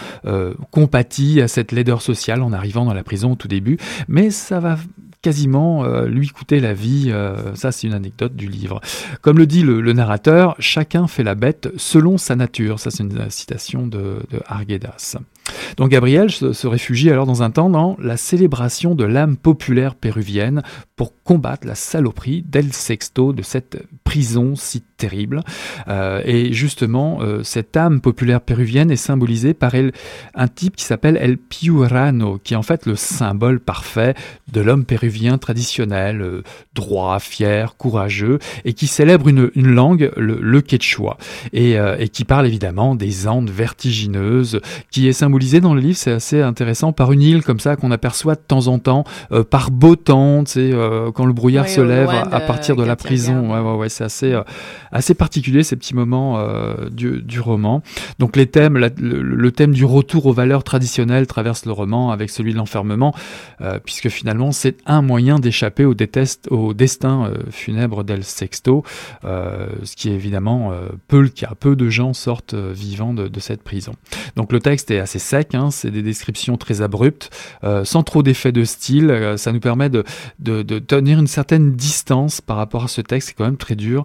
compatit 0.84 1.40
à 1.40 1.48
cette 1.48 1.72
laideur 1.72 2.02
sociale 2.02 2.42
en 2.42 2.52
arrivant 2.52 2.84
dans 2.84 2.92
la 2.92 3.02
prison 3.02 3.32
au 3.32 3.36
tout 3.36 3.48
début, 3.48 3.78
mais 4.06 4.28
ça 4.28 4.60
va 4.60 4.76
quasiment 5.22 5.82
euh, 5.82 6.04
lui 6.04 6.28
coûter 6.28 6.60
la 6.60 6.74
vie. 6.74 7.06
euh, 7.08 7.54
ça, 7.54 7.72
c'est 7.72 7.86
une 7.86 7.94
anecdote 7.94 8.36
du 8.36 8.46
livre. 8.48 8.82
Comme 9.22 9.38
le 9.38 9.46
dit 9.46 9.62
le, 9.62 9.80
narrateur, 9.94 10.54
chacun 10.58 11.06
fait 11.06 11.22
la 11.22 11.34
bête 11.34 11.70
selon 11.78 12.18
sa 12.18 12.36
nature. 12.36 12.78
Ça, 12.78 12.90
c'est 12.90 13.02
une 13.02 13.30
citation 13.30 13.86
de, 13.86 14.18
Arguedas. 14.44 15.16
Donc 15.78 15.88
Gabriel 15.88 16.30
se, 16.30 16.52
se 16.52 16.66
réfugie 16.66 17.10
alors 17.10 17.24
dans 17.24 17.42
un 17.42 17.50
temps 17.50 17.70
dans 17.70 17.96
la 17.98 18.18
célébration 18.18 18.94
de 18.94 19.04
l'âme 19.04 19.38
populaire 19.38 19.94
péruvienne 19.94 20.62
pour 20.96 21.14
combattre 21.22 21.66
la 21.66 21.74
saloperie 21.74 22.42
d'El 22.42 22.74
Sexto, 22.74 23.32
de 23.32 23.42
cette 23.42 23.82
prison 24.04 24.54
si 24.54 24.82
terrible. 25.04 25.42
Euh, 25.88 26.22
et 26.24 26.52
justement, 26.54 27.18
euh, 27.20 27.42
cette 27.42 27.76
âme 27.76 28.00
populaire 28.00 28.40
péruvienne 28.40 28.90
est 28.90 28.96
symbolisée 28.96 29.52
par 29.52 29.72
un 30.34 30.48
type 30.48 30.76
qui 30.76 30.84
s'appelle 30.84 31.18
El 31.20 31.36
Piurano, 31.36 32.38
qui 32.42 32.54
est 32.54 32.56
en 32.56 32.62
fait 32.62 32.86
le 32.86 32.96
symbole 32.96 33.60
parfait 33.60 34.14
de 34.50 34.60
l'homme 34.62 34.86
péruvien 34.86 35.36
traditionnel, 35.36 36.22
euh, 36.22 36.42
droit, 36.74 37.18
fier, 37.18 37.76
courageux, 37.76 38.38
et 38.64 38.72
qui 38.72 38.86
célèbre 38.86 39.28
une, 39.28 39.50
une 39.54 39.74
langue, 39.74 40.10
le, 40.16 40.38
le 40.40 40.60
quechua, 40.62 41.18
et, 41.52 41.76
et 41.98 42.08
qui 42.08 42.24
parle 42.24 42.46
évidemment 42.46 42.94
des 42.94 43.28
Andes 43.28 43.50
vertigineuses, 43.50 44.60
qui 44.90 45.08
est 45.08 45.12
symbolisée 45.12 45.60
dans 45.60 45.74
le 45.74 45.80
livre, 45.80 45.96
c'est 45.96 46.12
assez 46.12 46.40
intéressant, 46.40 46.92
par 46.92 47.12
une 47.12 47.22
île 47.22 47.42
comme 47.42 47.60
ça 47.60 47.76
qu'on 47.76 47.90
aperçoit 47.90 48.34
de 48.34 48.40
temps 48.40 48.66
en 48.68 48.78
temps, 48.78 49.04
par 49.50 49.70
beau 49.70 49.96
temps, 49.96 50.44
tu 50.44 50.52
sais, 50.52 50.70
quand 51.14 51.26
le 51.26 51.32
brouillard 51.32 51.66
Oui, 51.66 51.70
se 51.70 51.80
lève 51.80 52.08
à, 52.08 52.40
partir 52.40 52.76
de 52.76 52.84
la 52.84 52.96
prison. 52.96 53.52
Ouais, 53.52 53.60
ouais, 53.60 53.76
ouais, 53.76 53.88
c'est 53.88 54.04
assez, 54.04 54.34
assez 54.94 55.12
particulier 55.14 55.64
ces 55.64 55.76
petits 55.76 55.94
moments 55.94 56.38
euh, 56.38 56.88
du, 56.88 57.40
roman. 57.40 57.82
Donc 58.20 58.36
les 58.36 58.46
thèmes, 58.46 58.78
le, 58.78 59.52
thème 59.52 59.72
du 59.72 59.84
retour 59.84 60.26
aux 60.26 60.32
valeurs 60.32 60.62
traditionnelles 60.62 61.26
traverse 61.26 61.66
le 61.66 61.72
roman 61.72 62.12
avec 62.12 62.30
celui 62.30 62.52
de 62.52 62.58
l'enfermement, 62.58 63.12
euh, 63.60 63.78
puisque 63.84 64.08
finalement 64.08 64.52
c'est 64.52 64.76
un 64.86 65.02
moyen 65.02 65.40
d'échapper 65.40 65.84
au, 65.84 65.94
au 66.50 66.74
destin 66.74 67.26
euh, 67.26 67.38
funèbre 67.50 68.04
d'El 68.04 68.22
Sexto, 68.22 68.84
ce 69.24 69.96
qui 69.96 70.08
est 70.08 70.14
évidemment 70.14 70.72
peu 71.08 71.20
le 71.20 71.28
cas. 71.28 71.52
Peu 71.58 71.74
de 71.74 71.88
gens 71.88 72.12
sortent 72.12 72.54
vivants 72.54 73.12
de, 73.12 73.40
cette 73.40 73.62
prison. 73.62 73.94
Donc 74.36 74.52
le 74.52 74.60
texte 74.60 74.92
est 74.92 75.00
assez 75.00 75.18
sec, 75.18 75.54
hein, 75.54 75.70
c'est 75.72 75.90
des 75.90 76.02
descriptions 76.02 76.56
très 76.56 76.82
abruptes, 76.82 77.30
sans 77.82 78.04
trop 78.04 78.22
d'effets 78.22 78.52
de 78.52 78.62
style. 78.64 79.34
ça 79.36 79.50
nous 79.50 79.60
permet 79.60 79.90
de, 79.90 80.04
tenir 80.78 81.18
une 81.18 81.26
certaine 81.26 81.72
distance 81.72 82.40
par 82.40 82.56
rapport 82.56 82.84
à 82.84 82.88
ce 82.88 83.00
texte, 83.00 83.28
c'est 83.28 83.34
quand 83.34 83.44
même 83.44 83.56
très 83.56 83.74
dur, 83.74 84.04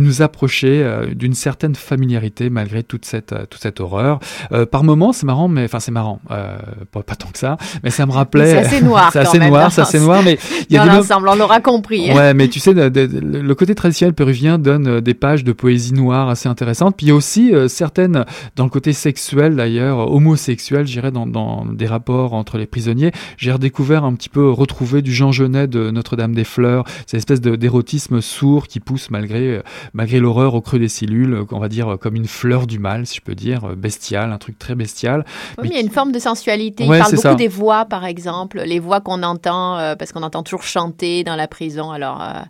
nous 0.00 0.22
approcher 0.22 0.82
euh, 0.82 1.14
d'une 1.14 1.34
certaine 1.34 1.74
familiarité 1.74 2.50
malgré 2.50 2.82
toute 2.82 3.04
cette, 3.04 3.32
euh, 3.32 3.44
toute 3.48 3.60
cette 3.60 3.80
horreur. 3.80 4.18
Euh, 4.52 4.66
par 4.66 4.84
moments, 4.84 5.12
c'est 5.12 5.26
marrant, 5.26 5.48
mais 5.48 5.64
enfin 5.64 5.80
c'est 5.80 5.90
marrant, 5.92 6.20
pas, 6.28 7.02
pas 7.02 7.14
tant 7.14 7.28
que 7.28 7.38
ça, 7.38 7.56
mais 7.84 7.90
ça 7.90 8.06
me 8.06 8.12
rappelait. 8.12 8.50
C'est 8.50 8.58
assez 8.58 8.80
noir. 8.84 9.10
c'est 9.12 9.18
quand 9.22 9.28
assez 9.28 9.38
même, 9.38 9.48
noir, 9.50 9.72
c'est 9.72 9.80
assez 9.82 10.00
noir, 10.00 10.22
mais 10.24 10.38
il 10.70 10.74
y 10.74 10.78
a 10.78 10.84
Dans 10.86 10.92
des 10.92 10.98
l'ensemble, 10.98 11.28
on 11.28 11.34
l'aura 11.36 11.60
compris. 11.60 12.10
hein. 12.10 12.14
Ouais, 12.16 12.34
mais 12.34 12.48
tu 12.48 12.60
sais, 12.60 12.74
de- 12.74 12.88
de- 12.88 13.06
de- 13.06 13.38
le 13.38 13.54
côté 13.54 13.74
traditionnel 13.74 14.14
péruvien 14.14 14.58
donne 14.58 15.00
des 15.00 15.14
pages 15.14 15.44
de 15.44 15.52
poésie 15.52 15.94
noire 15.94 16.28
assez 16.28 16.48
intéressantes. 16.48 16.96
Puis 16.96 17.06
il 17.06 17.08
y 17.10 17.12
a 17.12 17.14
aussi 17.14 17.52
certaines, 17.68 18.24
dans 18.56 18.64
le 18.64 18.70
côté 18.70 18.92
sexuel 18.92 19.56
d'ailleurs, 19.56 20.10
homosexuel, 20.12 20.86
je 20.86 20.92
dirais, 20.92 21.10
dans, 21.10 21.26
dans 21.26 21.64
des 21.66 21.86
rapports 21.86 22.32
entre 22.34 22.58
les 22.58 22.66
prisonniers. 22.66 23.12
J'ai 23.36 23.52
redécouvert 23.52 24.04
un 24.04 24.14
petit 24.14 24.28
peu, 24.28 24.50
retrouvé 24.50 25.02
du 25.02 25.12
Jean 25.12 25.32
Genet 25.32 25.66
de 25.66 25.90
Notre-Dame-des-Fleurs, 25.90 26.84
cette 27.06 27.14
espèce 27.18 27.40
d'érotisme 27.40 28.20
sourd 28.20 28.66
qui 28.66 28.80
pousse 28.80 29.10
malgré, 29.10 29.62
malgré 29.92 30.20
l'horreur 30.20 30.54
au 30.54 30.60
creux 30.60 30.78
des 30.78 30.88
cellules, 30.88 31.34
euh, 31.34 31.44
on 31.50 31.58
va 31.58 31.68
dire 31.68 31.92
euh, 31.92 31.96
comme 31.96 32.16
une 32.16 32.26
fleur 32.26 32.66
du 32.66 32.78
mal, 32.78 33.06
si 33.06 33.16
je 33.16 33.20
peux 33.22 33.34
dire, 33.34 33.64
euh, 33.64 33.74
bestial, 33.74 34.32
un 34.32 34.38
truc 34.38 34.58
très 34.58 34.74
bestial. 34.74 35.24
Oui, 35.58 35.64
mais 35.64 35.68
il 35.70 35.74
y 35.74 35.78
a 35.78 35.80
une 35.80 35.90
forme 35.90 36.12
de 36.12 36.18
sensualité. 36.18 36.86
Ouais, 36.86 36.98
il 36.98 37.00
parle 37.00 37.12
beaucoup 37.12 37.22
ça. 37.22 37.34
des 37.34 37.48
voix, 37.48 37.84
par 37.84 38.04
exemple, 38.04 38.60
les 38.60 38.78
voix 38.78 39.00
qu'on 39.00 39.22
entend, 39.22 39.78
euh, 39.78 39.96
parce 39.96 40.12
qu'on 40.12 40.22
entend 40.22 40.42
toujours 40.42 40.62
chanter 40.62 41.24
dans 41.24 41.36
la 41.36 41.48
prison. 41.48 41.90
Alors, 41.90 42.22
euh, 42.22 42.40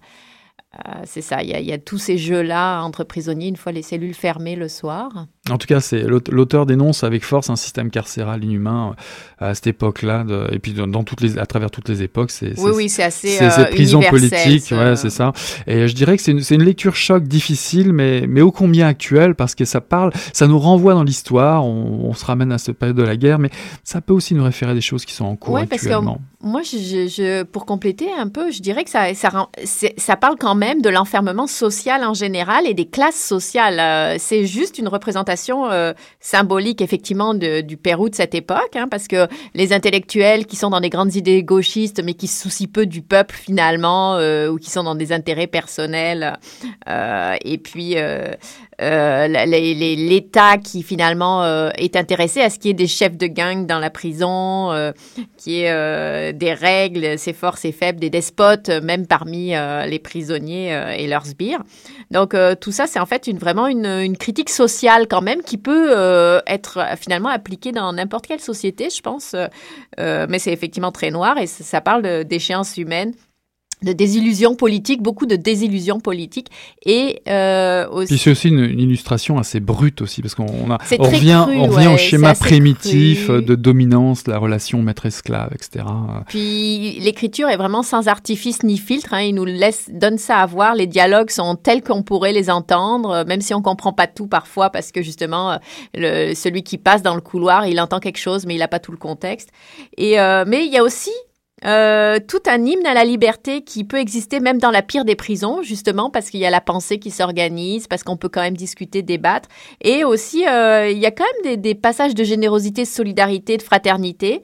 euh, 0.87 0.93
c'est 1.05 1.23
ça, 1.23 1.43
il 1.43 1.49
y, 1.49 1.65
y 1.65 1.73
a 1.73 1.79
tous 1.79 1.99
ces 1.99 2.17
jeux-là 2.17 2.83
entre 2.83 3.03
prisonniers, 3.03 3.49
une 3.49 3.57
fois 3.57 3.73
les 3.73 3.83
cellules 3.83 4.15
fermées 4.15 4.55
le 4.55 4.69
soir. 4.69 5.27
En 5.49 5.57
tout 5.57 5.67
cas, 5.67 5.81
c'est 5.81 6.03
l'aute- 6.03 6.29
l'auteur 6.29 6.67
dénonce 6.67 7.03
avec 7.03 7.25
force 7.25 7.49
un 7.49 7.57
système 7.57 7.91
carcéral 7.91 8.45
inhumain 8.45 8.95
euh, 9.41 9.51
à 9.51 9.55
cette 9.55 9.69
époque-là, 9.69 10.25
et 10.53 10.59
puis 10.59 10.75
dans, 10.75 11.03
toutes 11.03 11.23
les, 11.23 11.39
à 11.39 11.47
travers 11.47 11.71
toutes 11.71 11.89
les 11.89 12.03
époques. 12.03 12.31
C'est, 12.31 12.53
Oui, 12.61 12.73
oui, 12.75 12.89
c'est 12.91 13.03
assez 13.03 13.29
c'est 13.29 13.45
euh, 13.47 13.51
ce- 13.51 13.75
ouais, 14.75 14.97
c'est 14.97 15.09
ça. 15.11 15.33
Et 15.67 15.89
je 15.89 15.95
dirais 15.95 16.19
que 16.19 16.23
c'est 16.23 16.33
une, 16.33 16.43
c'est 16.43 16.57
une 16.57 16.63
lecture 16.63 16.95
choc 16.95 17.25
difficile, 17.25 17.95
mais, 17.95 18.27
mais 18.29 18.43
ô 18.43 18.53
combien 18.53 18.87
actuelle, 18.87 19.35
parce 19.35 19.55
que 19.55 19.65
ça 19.65 19.81
parle, 19.81 20.13
ça 20.35 20.47
nous 20.47 20.59
renvoie 20.59 20.93
dans 20.93 21.05
l'histoire, 21.05 21.65
on, 21.65 22.09
on 22.11 22.13
se 22.13 22.25
ramène 22.27 22.53
à 22.53 22.59
cette 22.59 22.79
période 22.79 22.99
de 22.99 23.03
la 23.03 23.17
guerre, 23.17 23.39
mais 23.39 23.51
ça 23.83 24.03
peut 24.03 24.13
aussi 24.13 24.35
nous 24.35 24.45
référer 24.45 24.73
à 24.73 24.75
des 24.75 24.83
choses 24.83 25.07
qui 25.07 25.15
sont 25.15 25.25
en 25.25 25.37
cours 25.37 25.55
Ouais, 25.55 25.65
parce 25.67 25.81
que 25.81 25.87
actuellement. 25.87 26.21
Moi, 26.43 26.63
je, 26.63 26.77
je- 26.79 27.07
je- 27.09 27.43
pour 27.45 27.65
compléter 27.67 28.09
un 28.19 28.29
peu, 28.29 28.51
je 28.51 28.61
dirais 28.63 28.85
que 28.85 28.91
ça 28.91 30.17
parle 30.17 30.37
quand 30.39 30.55
même 30.55 30.81
de 30.83 30.89
l'enfermement 30.91 31.47
social 31.47 32.05
en 32.05 32.15
général 32.15 32.67
et 32.67 32.73
des 32.75 32.87
classes 32.89 33.21
sociales. 33.21 33.79
Euh, 33.81 34.17
c'est 34.19 34.47
juste 34.47 34.79
une 34.79 34.89
représentation 34.89 35.30
euh, 35.71 35.93
symbolique, 36.21 36.81
effectivement, 36.81 37.35
du 37.35 37.77
Pérou 37.77 38.09
de 38.09 38.15
cette 38.15 38.35
époque, 38.35 38.77
hein, 38.77 38.89
parce 38.91 39.09
que 39.09 39.29
les 39.55 39.73
intellectuels 39.73 40.47
qui 40.47 40.57
sont 40.57 40.71
dans 40.71 40.81
des 40.81 40.91
grandes 40.91 41.15
idées 41.15 41.43
gauchistes, 41.43 42.03
mais 42.05 42.15
qui 42.15 42.27
se 42.27 42.43
soucient 42.43 42.69
peu 42.73 42.87
du 42.87 43.03
peuple 43.03 43.35
finalement, 43.35 44.17
euh, 44.17 44.49
ou 44.49 44.59
qui 44.59 44.71
sont 44.71 44.83
dans 44.83 44.95
des 44.95 45.13
intérêts 45.13 45.47
personnels, 45.47 46.39
euh, 46.89 47.37
et 47.45 47.59
puis 47.59 47.97
euh, 48.81 49.29
l'État 49.29 50.57
qui 50.59 50.83
finalement 50.83 51.45
euh, 51.45 51.71
est 51.77 51.97
intéressé 51.97 52.41
à 52.41 52.51
ce 52.51 52.59
qu'il 52.59 52.69
y 52.69 52.71
ait 52.71 52.75
des 52.75 52.87
chefs 52.87 53.17
de 53.17 53.27
gang 53.27 53.67
dans 53.67 53.79
la 53.79 53.91
prison. 53.91 54.73
euh, 54.73 54.93
qui 55.37 55.63
est 55.63 55.71
euh, 55.71 56.33
des 56.33 56.53
règles, 56.53 57.19
ses 57.19 57.33
forces 57.33 57.65
et 57.65 57.73
faibles, 57.73 57.99
des 57.99 58.11
despotes, 58.11 58.69
même 58.69 59.07
parmi 59.07 59.53
les 59.87 59.99
prisonniers 59.99 60.71
et 60.99 61.07
leurs 61.07 61.27
sbires. 61.27 61.63
Donc 62.11 62.35
tout 62.61 62.73
ça, 62.73 62.87
c'est 62.87 63.01
en 63.01 63.07
fait 63.07 63.27
une, 63.27 63.39
vraiment 63.39 63.67
une, 63.67 64.17
critique 64.17 64.51
sociale 64.51 65.07
quand 65.09 65.23
même 65.23 65.43
qui 65.43 65.57
peut 65.57 65.93
être 66.47 66.81
finalement 66.99 67.31
appliquée 67.31 67.73
dans 67.73 67.93
n'importe 67.93 68.27
quelle 68.27 68.41
société, 68.41 68.89
je 68.95 69.01
pense. 69.01 69.35
Mais 69.99 70.39
c'est 70.39 70.53
effectivement 70.53 70.93
très 70.93 71.11
noir 71.11 71.39
et 71.39 71.47
ça, 71.47 71.65
ça 71.65 71.81
parle 71.81 72.25
d'échéances 72.25 72.77
humaines 72.77 73.15
de 73.83 73.93
désillusions 73.93 74.55
politiques, 74.55 75.03
beaucoup 75.03 75.27
de 75.27 75.37
désillusions 75.37 76.01
politiques 76.01 76.49
et 76.85 77.23
euh, 77.29 77.89
aussi 77.89 78.09
Puis 78.09 78.19
c'est 78.19 78.31
aussi 78.31 78.49
une, 78.49 78.65
une 78.65 78.81
illustration 78.81 79.39
assez 79.39 79.61
brute 79.61 80.03
aussi, 80.03 80.23
parce 80.23 80.35
qu'on 80.35 80.47
on 80.47 80.71
a, 80.71 80.79
revient, 80.99 81.45
cru, 81.47 81.57
on 81.57 81.67
revient 81.67 81.87
ouais, 81.89 81.95
au 81.95 81.99
schéma 81.99 82.35
primitif 82.35 83.27
cru. 83.27 83.43
de 83.43 83.55
dominance, 83.55 84.27
la 84.27 84.39
relation 84.39 84.83
maître-esclave, 84.83 85.51
etc. 85.55 85.85
Puis 86.29 86.99
l'écriture 87.01 87.49
est 87.49 87.57
vraiment 87.57 87.83
sans 87.83 88.09
artifice 88.09 88.63
ni 88.63 88.79
filtre. 88.79 89.15
Hein. 89.15 89.23
Il 89.23 89.35
nous 89.35 89.45
laisse, 89.45 89.89
donne 89.93 90.19
ça 90.19 90.39
à 90.39 90.47
voir. 90.47 90.75
Les 90.75 90.87
dialogues 90.87 91.31
sont 91.31 91.57
tels 91.57 91.83
qu'on 91.83 92.03
pourrait 92.03 92.33
les 92.33 92.51
entendre, 92.51 93.11
euh, 93.11 93.25
même 93.25 93.41
si 93.41 93.55
on 93.55 93.63
comprend 93.63 93.93
pas 93.93 94.07
tout 94.07 94.27
parfois, 94.27 94.71
parce 94.71 94.93
que 94.93 95.03
justement, 95.03 95.53
euh, 95.53 95.57
le, 95.95 96.35
celui 96.35 96.63
qui 96.63 96.79
passe 96.79 97.03
dans 97.03 97.15
le 97.15 97.21
couloir, 97.21 97.67
il 97.67 97.81
entend 97.81 98.01
quelque 98.01 98.19
chose, 98.19 98.47
mais 98.47 98.55
il 98.55 98.59
n'a 98.59 98.69
pas 98.69 98.79
tout 98.79 98.93
le 98.93 98.99
contexte. 98.99 99.51
Et 99.97 100.21
euh, 100.21 100.45
mais 100.47 100.67
il 100.67 100.73
y 100.73 100.79
a 100.79 100.83
aussi 100.83 101.11
euh, 101.65 102.19
tout 102.27 102.43
un 102.47 102.65
hymne 102.65 102.87
à 102.87 102.95
la 102.95 103.05
liberté 103.05 103.63
qui 103.63 103.85
peut 103.85 103.99
exister 103.99 104.41
même 104.41 104.59
dans 104.59 104.71
la 104.71 104.83
pire 104.83 105.05
des 105.05 105.17
prisons, 105.17 105.63
justement 105.63 106.11
parce 106.11 106.31
qu'il 106.31 106.41
y 106.41 106.47
a 106.47 106.51
la 106.51 106.61
pensée 106.61 106.99
qui 106.99 107.11
s'organise, 107.11 107.87
parce 107.87 108.03
qu'on 108.03 108.17
peut 108.17 108.29
quand 108.29 108.41
même 108.41 108.57
discuter, 108.57 109.03
débattre. 109.03 109.49
Et 109.81 110.05
aussi, 110.05 110.47
euh, 110.47 110.91
il 110.91 110.99
y 110.99 111.07
a 111.07 111.11
quand 111.11 111.25
même 111.25 111.53
des, 111.53 111.57
des 111.57 111.75
passages 111.75 112.15
de 112.15 112.25
générosité, 112.25 112.83
de 112.83 112.89
solidarité, 112.89 113.57
de 113.57 113.63
fraternité. 113.63 114.43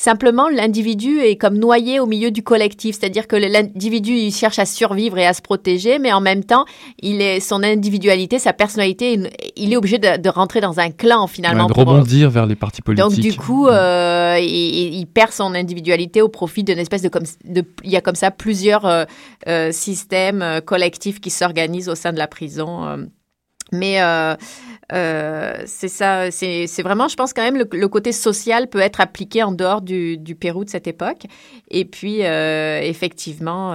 Simplement, 0.00 0.48
l'individu 0.48 1.18
est 1.18 1.34
comme 1.34 1.58
noyé 1.58 1.98
au 1.98 2.06
milieu 2.06 2.30
du 2.30 2.44
collectif, 2.44 2.96
c'est-à-dire 2.98 3.26
que 3.26 3.34
l'individu 3.34 4.12
il 4.12 4.32
cherche 4.32 4.60
à 4.60 4.64
survivre 4.64 5.18
et 5.18 5.26
à 5.26 5.34
se 5.34 5.42
protéger, 5.42 5.98
mais 5.98 6.12
en 6.12 6.20
même 6.20 6.44
temps, 6.44 6.66
il 7.02 7.20
est 7.20 7.40
son 7.40 7.64
individualité, 7.64 8.38
sa 8.38 8.52
personnalité, 8.52 9.18
il 9.56 9.72
est 9.72 9.76
obligé 9.76 9.98
de, 9.98 10.16
de 10.16 10.28
rentrer 10.28 10.60
dans 10.60 10.78
un 10.78 10.92
clan 10.92 11.26
finalement. 11.26 11.64
Ouais, 11.64 11.68
de 11.70 11.74
pour- 11.74 11.84
rebondir 11.84 12.30
vers 12.30 12.46
les 12.46 12.54
partis 12.54 12.80
politiques. 12.80 13.08
donc 13.10 13.18
du 13.18 13.34
coup, 13.36 13.66
euh, 13.66 14.36
il, 14.40 14.94
il 14.94 15.06
perd 15.06 15.32
son 15.32 15.52
individualité 15.52 16.22
au 16.22 16.28
profit 16.28 16.62
d'une 16.62 16.78
espèce 16.78 17.02
de 17.02 17.08
comme 17.08 17.24
de, 17.44 17.64
il 17.82 17.90
y 17.90 17.96
a 17.96 18.00
comme 18.00 18.14
ça 18.14 18.30
plusieurs 18.30 18.86
euh, 18.86 19.04
euh, 19.48 19.72
systèmes 19.72 20.42
euh, 20.42 20.60
collectifs 20.60 21.20
qui 21.20 21.30
s'organisent 21.30 21.88
au 21.88 21.96
sein 21.96 22.12
de 22.12 22.18
la 22.18 22.28
prison. 22.28 23.08
Mais 23.72 24.00
euh, 24.00 24.34
euh, 24.92 25.62
c'est 25.66 25.88
ça, 25.88 26.30
c'est 26.30 26.82
vraiment, 26.82 27.08
je 27.08 27.16
pense 27.16 27.32
quand 27.32 27.42
même, 27.42 27.62
le, 27.70 27.88
côté 27.88 28.12
social 28.12 28.68
peut 28.68 28.80
être 28.80 29.00
appliqué 29.00 29.42
en 29.42 29.52
dehors 29.52 29.82
du, 29.82 30.18
Pérou 30.38 30.64
de 30.64 30.70
cette 30.70 30.86
époque. 30.86 31.26
Et 31.70 31.84
puis, 31.84 32.24
euh, 32.24 32.80
effectivement, 32.80 33.72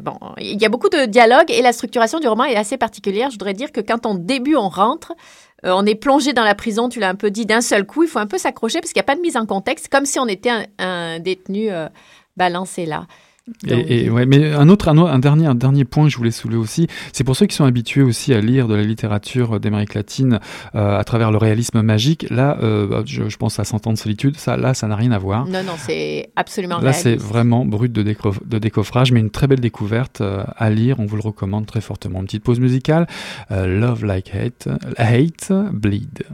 bon, 0.00 0.18
il 0.38 0.60
y 0.60 0.64
a 0.64 0.68
beaucoup 0.68 0.88
de 0.88 1.06
dialogues 1.06 1.50
et 1.50 1.62
la 1.62 1.72
structuration 1.72 2.20
du 2.20 2.28
roman 2.28 2.44
est 2.44 2.56
assez 2.56 2.76
particulière. 2.76 3.30
Je 3.30 3.34
voudrais 3.34 3.54
dire 3.54 3.72
que 3.72 3.80
quand 3.80 4.06
on 4.06 4.14
début, 4.14 4.56
on 4.56 4.68
rentre, 4.68 5.12
on 5.64 5.84
est 5.86 5.96
plongé 5.96 6.32
dans 6.32 6.44
la 6.44 6.54
prison, 6.54 6.88
tu 6.88 7.00
l'as 7.00 7.08
un 7.08 7.16
peu 7.16 7.30
dit, 7.30 7.46
d'un 7.46 7.60
seul 7.60 7.84
coup, 7.84 8.04
il 8.04 8.08
faut 8.08 8.20
un 8.20 8.26
peu 8.26 8.38
s'accrocher 8.38 8.80
parce 8.80 8.92
qu'il 8.92 9.00
n'y 9.00 9.04
a 9.04 9.10
pas 9.10 9.16
de 9.16 9.20
mise 9.20 9.36
en 9.36 9.46
contexte, 9.46 9.88
comme 9.88 10.06
si 10.06 10.20
on 10.20 10.26
était 10.26 10.52
un 10.78 11.18
détenu 11.18 11.70
balancé 12.36 12.86
là. 12.86 13.06
Et, 13.66 14.10
ouais, 14.10 14.26
mais 14.26 14.52
un 14.52 14.68
autre, 14.68 14.88
un, 14.88 15.18
dernier, 15.18 15.46
un 15.46 15.54
dernier 15.54 15.84
point 15.84 16.04
que 16.04 16.10
je 16.10 16.16
voulais 16.16 16.30
soulever 16.30 16.58
aussi, 16.58 16.86
c'est 17.12 17.24
pour 17.24 17.36
ceux 17.36 17.46
qui 17.46 17.56
sont 17.56 17.64
habitués 17.64 18.02
aussi 18.02 18.32
à 18.34 18.40
lire 18.40 18.68
de 18.68 18.74
la 18.74 18.82
littérature 18.82 19.60
d'Amérique 19.60 19.94
latine 19.94 20.40
euh, 20.74 20.98
à 20.98 21.04
travers 21.04 21.30
le 21.30 21.38
réalisme 21.38 21.82
magique. 21.82 22.26
Là, 22.30 22.58
euh, 22.62 22.86
bah, 22.86 23.02
je, 23.06 23.36
pense 23.36 23.58
à 23.58 23.64
Cent 23.64 23.86
ans 23.86 23.92
de 23.92 23.98
solitude. 23.98 24.36
Ça, 24.36 24.56
là, 24.56 24.74
ça 24.74 24.86
n'a 24.86 24.96
rien 24.96 25.12
à 25.12 25.18
voir. 25.18 25.46
Non, 25.46 25.62
non, 25.62 25.74
c'est 25.76 26.30
absolument. 26.36 26.80
Là, 26.80 26.92
c'est 26.92 27.16
vraiment 27.16 27.64
brut 27.64 27.92
de, 27.92 28.02
de, 28.02 28.58
décoffrage, 28.58 29.12
mais 29.12 29.20
une 29.20 29.30
très 29.30 29.46
belle 29.46 29.60
découverte 29.60 30.20
euh, 30.20 30.44
à 30.56 30.70
lire. 30.70 31.00
On 31.00 31.06
vous 31.06 31.16
le 31.16 31.22
recommande 31.22 31.66
très 31.66 31.80
fortement. 31.80 32.20
Une 32.20 32.26
petite 32.26 32.44
pause 32.44 32.60
musicale. 32.60 33.06
Love 33.50 34.04
like 34.04 34.32
hate, 34.34 34.68
hate, 34.98 35.52
bleed. 35.72 36.24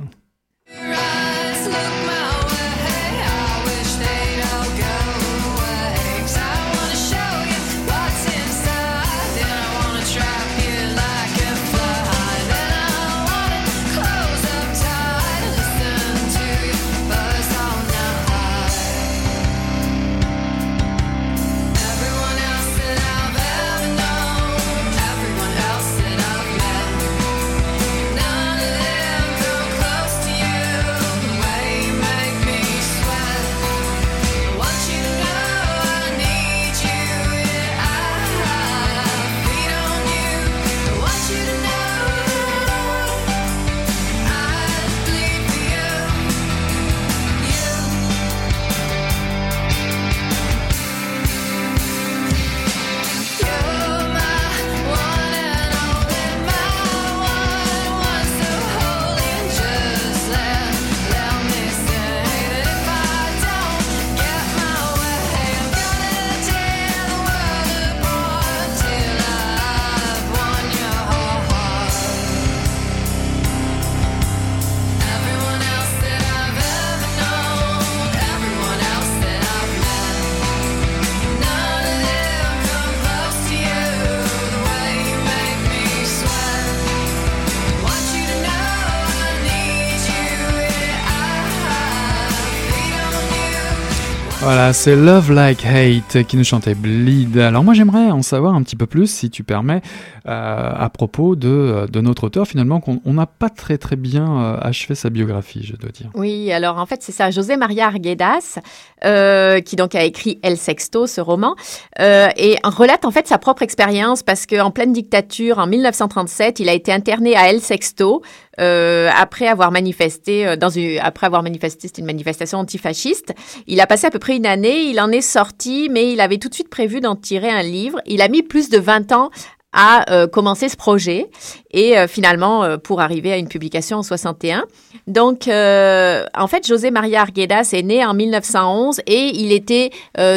C'est 94.72 94.96
Love 94.96 95.33
Like 95.33 95.64
Hate 95.66 96.24
qui 96.27 96.37
nous 96.37 96.44
chantait 96.44 96.74
Bleed. 96.74 97.38
Alors 97.38 97.64
moi 97.64 97.74
j'aimerais 97.74 98.11
en 98.11 98.22
savoir 98.22 98.55
un 98.55 98.62
petit 98.62 98.77
peu 98.77 98.87
plus, 98.87 99.09
si 99.09 99.29
tu 99.29 99.42
permets, 99.44 99.83
euh, 100.27 100.72
à 100.74 100.88
propos 100.90 101.37
de, 101.37 101.87
de, 101.90 102.00
notre 102.00 102.24
auteur, 102.24 102.46
finalement, 102.46 102.81
qu'on 102.81 103.12
n'a 103.12 103.27
pas 103.27 103.50
très 103.50 103.79
très 103.79 103.96
bien 103.96 104.40
euh, 104.40 104.59
achevé 104.61 104.94
sa 104.94 105.11
biographie, 105.11 105.64
je 105.64 105.77
dois 105.77 105.90
dire. 105.90 106.11
Oui, 106.14 106.50
alors 106.53 106.79
en 106.79 106.87
fait 106.87 107.03
c'est 107.03 107.12
ça, 107.12 107.31
José 107.31 107.57
Maria 107.57 107.87
Arguedas, 107.87 108.59
euh, 109.05 109.61
qui 109.61 109.77
donc 109.77 109.94
a 109.94 110.05
écrit 110.05 110.38
El 110.42 110.57
Sexto, 110.57 111.07
ce 111.07 111.20
roman, 111.20 111.57
et 111.98 112.57
relate 112.64 113.05
en 113.05 113.11
fait 113.11 113.27
sa 113.27 113.38
propre 113.38 113.62
expérience 113.62 114.22
parce 114.22 114.46
qu'en 114.46 114.70
pleine 114.70 114.92
dictature, 114.92 115.59
en 115.59 115.66
1937, 115.66 116.61
il 116.61 116.68
a 116.68 116.72
été 116.72 116.92
interné 116.92 117.37
à 117.37 117.50
El 117.50 117.61
Sexto, 117.61 118.22
euh, 118.61 119.11
après 119.14 119.47
avoir 119.47 119.71
manifesté 119.71 120.47
euh, 120.47 120.57
dans 120.57 120.69
une, 120.69 120.99
après 120.99 121.27
avoir 121.27 121.43
manifesté, 121.43 121.88
une 121.99 122.07
manifestation 122.07 122.59
antifasciste. 122.59 123.35
Il 123.67 123.81
a 123.81 123.87
passé 123.87 124.07
à 124.07 124.11
peu 124.11 124.19
près 124.19 124.37
une 124.37 124.47
année, 124.47 124.85
il 124.85 125.01
en 125.01 125.11
est 125.11 125.21
sorti, 125.21 125.88
mais 125.90 126.12
il 126.12 126.21
avait 126.21 126.38
tout 126.38 126.49
de 126.49 126.55
suite 126.55 126.69
prévu 126.69 127.01
d'en 127.01 127.17
tirer 127.17 127.51
un 127.51 127.62
livre. 127.62 128.01
Il 128.07 128.23
a 128.23 128.29
mis 128.29 128.43
plus 128.43 128.69
de 128.69 128.79
20 128.79 129.12
ans 129.12 129.31
à 129.74 130.10
euh, 130.10 130.26
commencer 130.26 130.68
ce 130.68 130.76
projet 130.76 131.28
et 131.72 131.98
euh, 131.98 132.06
finalement 132.06 132.62
euh, 132.62 132.76
pour 132.78 133.00
arriver 133.00 133.32
à 133.32 133.37
une 133.37 133.48
publication 133.48 133.98
en 133.98 134.02
61. 134.02 134.64
Donc 135.08 135.48
en 135.48 136.46
fait 136.46 136.66
José 136.66 136.90
Maria 136.90 137.20
Arguedas 137.20 137.70
est 137.74 137.82
né 137.82 138.06
en 138.06 138.14
1911 138.14 139.00
et 139.06 139.32
il 139.34 139.52
était 139.52 139.90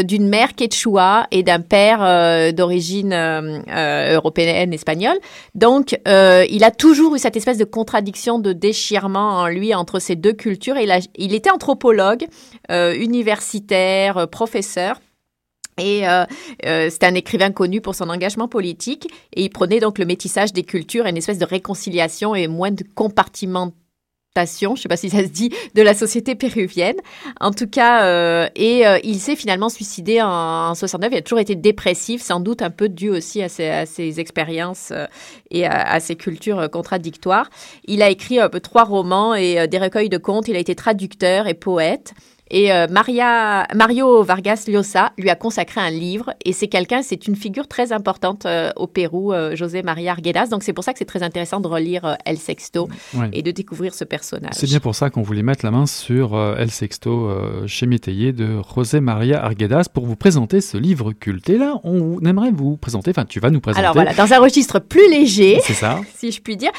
d'une 0.04 0.28
mère 0.28 0.56
quechua 0.56 1.28
et 1.32 1.42
d'un 1.44 1.62
père 1.62 2.54
d'origine 2.54 3.14
européenne 3.14 4.74
espagnole. 4.74 5.18
Donc 5.56 5.98
il 6.06 6.64
a 6.66 6.72
toujours 6.72 7.16
eu 7.16 7.20
cette 7.20 7.38
espèce 7.38 7.58
de 7.58 7.64
contradiction 7.64 8.40
de 8.40 8.52
déchirement 8.52 9.38
en 9.38 9.48
lui 9.48 9.74
entre 9.74 10.00
ces 10.00 10.18
deux 10.18 10.34
cultures. 10.34 10.78
Il, 10.78 10.92
a, 10.92 11.00
il 11.16 11.34
était 11.34 11.52
anthropologue, 11.52 12.26
universitaire, 12.70 14.28
professeur. 14.28 15.00
Et 15.78 16.08
euh, 16.08 16.26
euh, 16.66 16.90
un 17.02 17.14
écrivain 17.14 17.52
connu 17.52 17.82
pour 17.82 17.94
son 17.94 18.10
engagement 18.10 18.48
politique 18.48 19.08
et 19.34 19.44
il 19.44 19.50
prenait 19.50 19.80
donc 19.80 20.00
le 20.00 20.06
métissage 20.06 20.52
des 20.52 20.64
cultures, 20.64 21.06
une 21.06 21.18
espèce 21.18 21.38
de 21.38 21.46
réconciliation 21.46 22.34
et 22.34 22.48
moins 22.48 22.72
de 22.72 22.84
compartimentation, 22.96 23.76
je 24.36 24.70
ne 24.70 24.76
sais 24.76 24.90
pas 24.90 24.98
si 24.98 25.10
ça 25.10 25.24
se 25.24 25.30
dit, 25.30 25.52
de 25.76 25.82
la 25.84 25.94
société 25.94 26.36
péruvienne. 26.36 26.96
En 27.40 27.52
tout 27.52 27.68
cas, 27.68 28.06
euh, 28.06 28.48
et 28.56 28.84
il 29.04 29.20
s'est 29.20 29.36
finalement 29.36 29.70
suicidé 29.70 30.20
en, 30.22 30.74
69. 30.76 31.12
Il 31.12 31.18
a 31.18 31.22
toujours 31.22 31.40
été 31.40 31.56
dépressif, 31.56 32.22
sans 32.22 32.40
doute 32.40 32.62
un 32.62 32.70
peu 32.70 32.90
dû 32.90 33.10
aussi 33.10 33.42
à 33.42 33.50
ses, 33.50 34.20
expériences 34.20 34.94
et 35.50 35.66
à, 35.66 36.00
ses 36.00 36.16
cultures 36.16 36.70
contradictoires. 36.70 37.50
Il 37.86 38.02
a 38.02 38.10
écrit 38.10 38.38
trois 38.62 38.84
romans 38.84 39.34
et 39.34 39.68
des 39.68 39.80
recueils 39.80 40.10
de 40.10 40.20
contes. 40.20 40.48
Il 40.48 40.56
a 40.56 40.60
été 40.60 40.76
traducteur 40.76 41.48
et 41.48 41.56
poète. 41.56 42.14
Et 42.50 42.72
euh, 42.72 42.88
Maria, 42.90 43.68
Mario 43.76 44.24
Vargas 44.24 44.66
Llosa 44.68 45.12
lui 45.18 45.30
a 45.30 45.36
consacré 45.36 45.82
un 45.82 45.90
livre 45.90 46.34
et 46.46 46.54
c'est 46.54 46.68
quelqu'un, 46.68 47.02
c'est 47.02 47.28
une 47.28 47.36
figure 47.36 47.68
très 47.68 47.92
importante 47.92 48.46
euh, 48.46 48.72
au 48.76 48.88
Pérou, 48.88 49.34
euh, 49.34 49.56
José 49.56 49.84
Maria 49.84 50.12
Arguedas. 50.12 50.48
Donc 50.48 50.64
c'est 50.64 50.74
pour 50.74 50.84
ça 50.84 50.94
que 50.94 51.00
c'est 51.00 51.06
très 51.06 51.24
intéressant 51.24 51.60
de 51.60 51.68
relire 51.68 52.18
El 52.26 52.38
Sexto 52.38 52.88
et 53.34 53.42
de 53.42 53.52
découvrir 53.52 53.94
ce 53.94 54.04
personnage. 54.04 54.54
C'est 54.54 54.68
bien 54.68 54.80
pour 54.80 54.96
ça 54.96 55.10
qu'on 55.10 55.22
voulait 55.22 55.44
mettre 55.44 55.66
la 55.66 55.72
main 55.72 55.86
sur 55.86 56.38
El 56.58 56.72
Sexto 56.72 57.30
chez 57.66 57.86
Métayer 57.86 58.32
de 58.32 58.62
José 58.76 59.00
Maria 59.00 59.44
Arguedas 59.44 59.88
pour 59.94 60.06
vous 60.06 60.16
présenter 60.16 60.62
ce 60.62 60.78
livre 60.78 61.14
culte. 61.14 61.50
Et 61.50 61.58
là, 61.58 61.80
on 61.84 62.20
aimerait 62.22 62.52
vous 62.52 62.78
présenter, 62.78 63.12
enfin 63.12 63.26
tu 63.26 63.40
vas 63.40 63.50
nous 63.50 63.60
présenter. 63.60 63.84
Alors 63.84 63.94
voilà, 63.94 64.14
dans 64.14 64.32
un 64.34 64.40
registre 64.40 64.80
plus 64.80 65.10
léger, 65.10 65.60
ça, 65.62 66.00
si 66.16 66.32
je 66.32 66.42
puis 66.42 66.58
dire, 66.58 66.72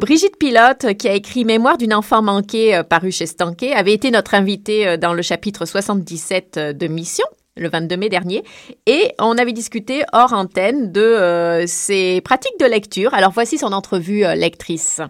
Brigitte 0.00 0.36
Pilote, 0.38 0.94
qui 0.98 1.08
a 1.08 1.14
écrit 1.14 1.44
Mémoire 1.44 1.78
d'une 1.78 1.94
enfant 1.94 2.22
manquée 2.22 2.80
paru 2.88 3.12
chez 3.12 3.26
Stanquet, 3.26 3.72
avait 3.72 3.92
été 3.92 4.10
notre 4.10 4.34
invitée 4.34 4.96
dans 4.98 5.11
le 5.14 5.22
chapitre 5.22 5.64
77 5.64 6.58
de 6.58 6.86
Mission 6.86 7.26
le 7.56 7.68
22 7.68 7.96
mai 7.96 8.08
dernier, 8.08 8.44
et 8.86 9.12
on 9.18 9.36
avait 9.36 9.52
discuté 9.52 10.04
hors 10.12 10.32
antenne 10.32 10.92
de 10.92 11.00
euh, 11.00 11.66
ses 11.66 12.20
pratiques 12.22 12.58
de 12.58 12.66
lecture. 12.66 13.14
Alors 13.14 13.32
voici 13.32 13.58
son 13.58 13.72
entrevue 13.72 14.24
euh, 14.24 14.34
lectrice. 14.34 15.00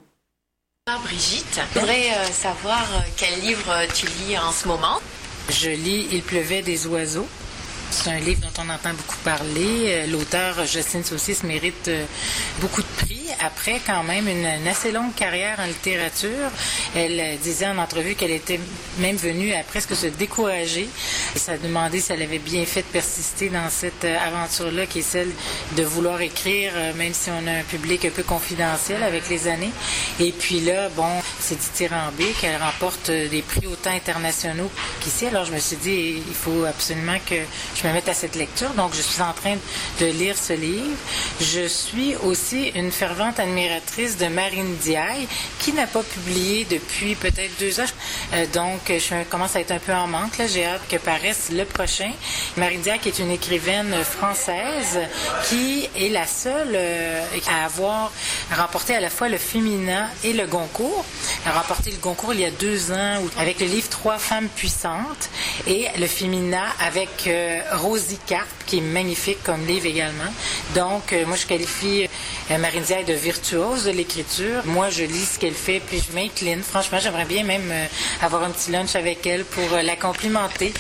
Brigitte, 1.04 1.60
j'aimerais 1.74 2.10
euh, 2.10 2.24
savoir 2.24 2.84
quel 3.16 3.40
livre 3.40 3.72
tu 3.94 4.06
lis 4.06 4.36
en 4.36 4.50
ce 4.50 4.66
moment. 4.66 4.98
Je 5.48 5.70
lis 5.70 6.08
Il 6.10 6.22
pleuvait 6.22 6.62
des 6.62 6.86
oiseaux. 6.86 7.26
C'est 7.90 8.10
un 8.10 8.18
livre 8.18 8.40
dont 8.40 8.62
on 8.62 8.70
entend 8.70 8.94
beaucoup 8.94 9.18
parler. 9.22 10.06
L'auteur, 10.06 10.64
Justine 10.64 11.04
Saucis, 11.04 11.44
mérite 11.44 11.90
beaucoup 12.58 12.80
de 12.80 12.86
prix. 12.96 13.21
Après 13.44 13.81
quand 13.87 14.02
même 14.02 14.28
une, 14.28 14.46
assez 14.68 14.92
longue 14.92 15.14
carrière 15.14 15.59
en 15.61 15.66
littérature. 15.66 16.50
Elle 16.94 17.38
disait 17.38 17.66
en 17.66 17.78
entrevue 17.78 18.14
qu'elle 18.14 18.31
était 18.31 18.61
même 18.98 19.16
venue 19.16 19.52
à 19.55 19.62
presque 19.62 19.94
se 19.94 20.07
décourager. 20.07 20.88
Et 21.35 21.38
ça 21.38 21.57
demandait 21.57 22.00
si 22.00 22.12
elle 22.12 22.22
avait 22.22 22.38
bien 22.38 22.64
fait 22.64 22.83
de 22.83 22.87
persister 22.87 23.48
dans 23.48 23.68
cette 23.70 24.05
aventure-là 24.05 24.87
qui 24.87 25.00
est 25.00 25.02
celle 25.02 25.31
de 25.76 25.83
vouloir 25.83 26.20
écrire, 26.20 26.72
euh, 26.74 26.92
même 26.94 27.14
si 27.14 27.31
on 27.31 27.46
a 27.46 27.52
un 27.52 27.62
public 27.62 28.05
un 28.05 28.11
peu 28.11 28.22
confidentiel 28.22 29.02
avec 29.02 29.28
les 29.28 29.48
années. 29.48 29.72
Et 30.20 30.33
puis 30.33 30.61
là, 30.61 30.88
bon, 30.90 31.09
c'est 31.40 31.59
dithyrambique. 31.59 32.40
qu'elle 32.40 32.61
remporte 32.61 33.11
des 33.11 33.42
prix 33.42 33.66
autant 33.66 33.90
internationaux 33.90 34.70
qu'ici. 35.00 35.26
Alors 35.26 35.44
je 35.44 35.52
me 35.52 35.59
suis 35.59 35.76
dit, 35.76 36.22
il 36.26 36.35
faut 36.35 36.64
absolument 36.64 37.18
que 37.28 37.37
je 37.74 37.87
me 37.87 37.92
mette 37.92 38.09
à 38.09 38.14
cette 38.14 38.37
lecture. 38.37 38.70
Donc 38.70 38.94
je 38.94 39.02
suis 39.02 39.22
en 39.22 39.33
train 39.33 39.57
de 40.00 40.07
lire 40.07 40.37
ce 40.37 40.52
livre. 40.52 40.96
Je 41.40 41.66
suis 41.66 42.16
aussi 42.16 42.68
une 42.74 42.92
fervente 42.92 43.32
admiratrice 43.38 44.16
de 44.16 44.27
Marine 44.27 44.77
Diaye, 44.77 45.29
qui 45.59 45.73
n'a 45.73 45.87
pas 45.87 46.03
publié 46.03 46.66
depuis 46.71 47.14
peut-être 47.14 47.59
deux 47.59 47.81
ans. 47.81 47.85
Euh, 48.35 48.47
donc 48.53 48.81
je 48.88 49.25
commence 49.25 49.57
à 49.57 49.61
être 49.61 49.73
un 49.73 49.79
peu 49.79 49.92
en 49.92 50.07
manque. 50.07 50.40
J'ai 50.53 50.66
hâte 50.66 50.83
que 50.88 50.97
paraisse 50.97 51.51
le 51.53 51.64
prochain. 51.64 52.12
Marine 52.57 52.81
Diaye, 52.81 52.99
qui 52.99 53.09
est 53.09 53.18
une 53.18 53.31
écrivaine 53.31 53.95
française, 54.05 54.99
qui 55.49 55.88
est 55.97 56.09
la 56.09 56.27
seule 56.27 56.73
euh, 56.75 57.25
à 57.49 57.64
avoir 57.64 58.12
remporté 58.55 58.95
à 58.95 59.01
la 59.01 59.11
fois 59.11 59.29
le 59.29 59.38
féminin 59.38 60.09
et 60.25 60.33
le 60.33 60.47
Goncourt. 60.47 61.05
Elle 61.45 61.53
a 61.53 61.61
remporté 61.61 61.90
le 61.90 61.97
Goncourt 61.99 62.35
il 62.35 62.40
y 62.40 62.45
a 62.45 62.51
deux 62.51 62.92
ans 62.92 63.18
avec 63.38 63.61
le 63.61 63.66
livre 63.66 63.88
Trois 63.90 64.18
femmes 64.18 64.49
puissantes 64.49 65.29
et 65.66 65.87
le 65.99 66.07
féminin 66.07 66.64
avec 66.81 67.27
euh, 67.27 67.61
Rosie 67.73 68.18
Carp, 68.27 68.49
qui 68.66 68.79
est 68.79 68.83
magnifique 68.83 69.42
comme 69.42 69.66
livre 69.66 69.87
également. 69.87 70.33
Donc, 70.75 71.12
euh, 71.12 71.27
moi, 71.27 71.37
je 71.37 71.47
qualifie 71.47 72.09
Marine 72.59 72.83
Diaye 72.83 73.05
de 73.05 73.12
virtuose 73.14 73.85
de 73.85 73.90
l'écriture. 73.90 74.62
Moi, 74.64 74.90
je 74.90 75.05
lis 75.05 75.35
ce 75.35 75.38
qu'elle 75.38 75.55
fait, 75.55 75.81
puis 75.81 76.03
je 76.07 76.14
m'incline. 76.14 76.62
Franchement, 76.62 76.98
j'aimerais 77.01 77.25
bien 77.25 77.44
même 77.44 77.72
avoir 78.20 78.42
un 78.42 78.51
petit 78.51 78.70
lunch 78.70 78.96
avec 78.96 79.27
elle 79.27 79.44
pour 79.44 79.77
la 79.83 79.96
complimenter. 79.96 80.72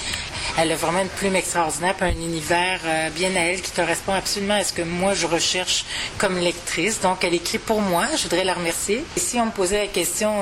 Elle 0.58 0.72
a 0.72 0.76
vraiment 0.76 1.00
une 1.00 1.08
plume 1.08 1.36
extraordinaire, 1.36 1.94
un 2.00 2.10
univers 2.10 2.80
bien 3.14 3.34
à 3.36 3.40
elle 3.40 3.60
qui 3.62 3.72
correspond 3.72 4.12
absolument 4.12 4.54
à 4.54 4.64
ce 4.64 4.72
que 4.72 4.82
moi 4.82 5.14
je 5.14 5.26
recherche 5.26 5.84
comme 6.18 6.38
lectrice. 6.38 7.00
Donc, 7.00 7.24
elle 7.24 7.34
écrit 7.34 7.58
pour 7.58 7.80
moi. 7.80 8.04
Je 8.16 8.24
voudrais 8.24 8.44
la 8.44 8.54
remercier. 8.54 9.04
Et 9.16 9.20
si 9.20 9.38
on 9.38 9.46
me 9.46 9.50
posait 9.50 9.80
la 9.80 9.86
question 9.86 10.32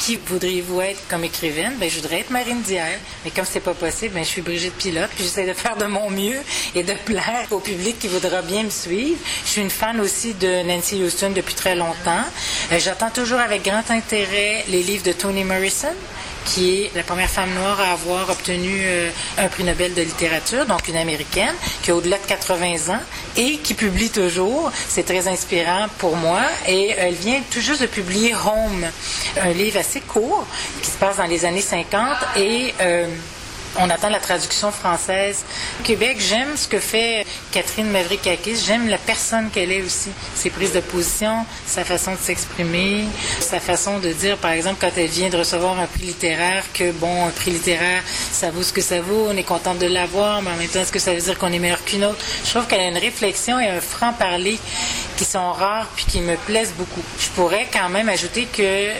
qui 0.00 0.16
voudriez-vous 0.16 0.80
être 0.80 1.00
comme 1.08 1.24
écrivaine, 1.24 1.74
ben, 1.78 1.88
je 1.88 1.96
voudrais 1.96 2.20
être 2.20 2.30
Marine 2.30 2.62
Dière. 2.62 2.98
Mais 3.24 3.30
comme 3.30 3.44
c'est 3.44 3.60
pas 3.60 3.74
possible, 3.74 4.14
ben, 4.14 4.24
je 4.24 4.28
suis 4.28 4.42
Brigitte 4.42 4.74
Pilote, 4.74 5.10
puis 5.14 5.24
j'essaie 5.24 5.46
de 5.46 5.52
faire 5.52 5.76
de 5.76 5.86
mon 5.86 6.10
mieux 6.10 6.38
et 6.74 6.82
de 6.82 6.94
plaire 7.04 7.46
au 7.50 7.58
public 7.58 7.98
qui 7.98 8.08
voudra 8.08 8.42
bien 8.42 8.62
me 8.62 8.70
suivre. 8.70 9.18
Je 9.44 9.50
suis 9.50 9.60
une 9.60 9.70
fan 9.70 10.00
aussi 10.00 10.34
de 10.34 10.62
Nancy 10.62 11.02
Houston 11.02 11.30
depuis 11.34 11.54
très 11.54 11.74
longtemps. 11.74 12.24
Euh, 12.72 12.78
j'attends 12.78 13.10
toujours 13.10 13.40
avec 13.40 13.64
grand 13.64 13.90
intérêt 13.90 14.64
les 14.68 14.82
livres 14.82 15.04
de 15.04 15.12
Toni 15.12 15.44
Morrison 15.44 15.88
qui 16.48 16.82
est 16.82 16.90
la 16.94 17.02
première 17.02 17.28
femme 17.28 17.52
noire 17.54 17.78
à 17.80 17.92
avoir 17.92 18.30
obtenu 18.30 18.80
euh, 18.82 19.10
un 19.36 19.48
prix 19.48 19.64
Nobel 19.64 19.92
de 19.94 20.02
littérature, 20.02 20.64
donc 20.66 20.88
une 20.88 20.96
américaine, 20.96 21.54
qui 21.82 21.90
a 21.90 21.94
au-delà 21.96 22.16
de 22.16 22.26
80 22.26 22.94
ans 22.94 23.00
et 23.36 23.58
qui 23.58 23.74
publie 23.74 24.10
toujours. 24.10 24.70
C'est 24.88 25.04
très 25.04 25.28
inspirant 25.28 25.86
pour 25.98 26.16
moi. 26.16 26.40
Et 26.66 26.94
elle 26.96 27.14
vient 27.14 27.40
tout 27.50 27.60
juste 27.60 27.82
de 27.82 27.86
publier 27.86 28.34
Home, 28.34 28.86
un 29.40 29.52
livre 29.52 29.78
assez 29.78 30.00
court 30.00 30.46
qui 30.82 30.90
se 30.90 30.96
passe 30.96 31.18
dans 31.18 31.26
les 31.26 31.44
années 31.44 31.60
50 31.60 32.16
et 32.36 32.74
euh, 32.80 33.06
on 33.76 33.90
attend 33.90 34.08
la 34.08 34.20
traduction 34.20 34.70
française. 34.70 35.44
Québec, 35.84 36.18
j'aime 36.20 36.56
ce 36.56 36.68
que 36.68 36.78
fait 36.78 37.26
Catherine 37.52 37.90
Mavric-Akis. 37.90 38.64
J'aime 38.66 38.88
la 38.88 38.98
personne 38.98 39.50
qu'elle 39.50 39.72
est 39.72 39.82
aussi. 39.82 40.10
Ses 40.34 40.50
prises 40.50 40.72
de 40.72 40.80
position, 40.80 41.44
sa 41.66 41.84
façon 41.84 42.12
de 42.12 42.18
s'exprimer, 42.18 43.04
sa 43.40 43.60
façon 43.60 43.98
de 43.98 44.12
dire, 44.12 44.36
par 44.38 44.52
exemple, 44.52 44.76
quand 44.80 44.90
elle 44.96 45.08
vient 45.08 45.28
de 45.28 45.36
recevoir 45.36 45.78
un 45.78 45.86
prix 45.86 46.06
littéraire, 46.06 46.64
que 46.72 46.92
bon, 46.92 47.26
un 47.26 47.30
prix 47.30 47.50
littéraire, 47.50 48.02
ça 48.32 48.50
vaut 48.50 48.62
ce 48.62 48.72
que 48.72 48.80
ça 48.80 49.00
vaut, 49.00 49.28
on 49.28 49.36
est 49.36 49.44
content 49.44 49.74
de 49.74 49.86
l'avoir, 49.86 50.42
mais 50.42 50.50
en 50.50 50.56
même 50.56 50.68
temps, 50.68 50.80
est-ce 50.80 50.92
que 50.92 50.98
ça 50.98 51.14
veut 51.14 51.20
dire 51.20 51.38
qu'on 51.38 51.52
est 51.52 51.58
meilleur 51.58 51.84
qu'une 51.84 52.04
autre? 52.04 52.18
Je 52.44 52.50
trouve 52.50 52.66
qu'elle 52.66 52.80
a 52.80 52.88
une 52.88 52.98
réflexion 52.98 53.60
et 53.60 53.68
un 53.68 53.80
franc-parler 53.80 54.58
qui 55.18 55.24
sont 55.24 55.52
rares 55.52 55.88
puis 55.96 56.04
qui 56.04 56.20
me 56.20 56.36
plaisent 56.36 56.72
beaucoup. 56.78 57.02
Je 57.18 57.28
pourrais 57.30 57.66
quand 57.72 57.88
même 57.88 58.08
ajouter 58.08 58.46
que 58.46 58.92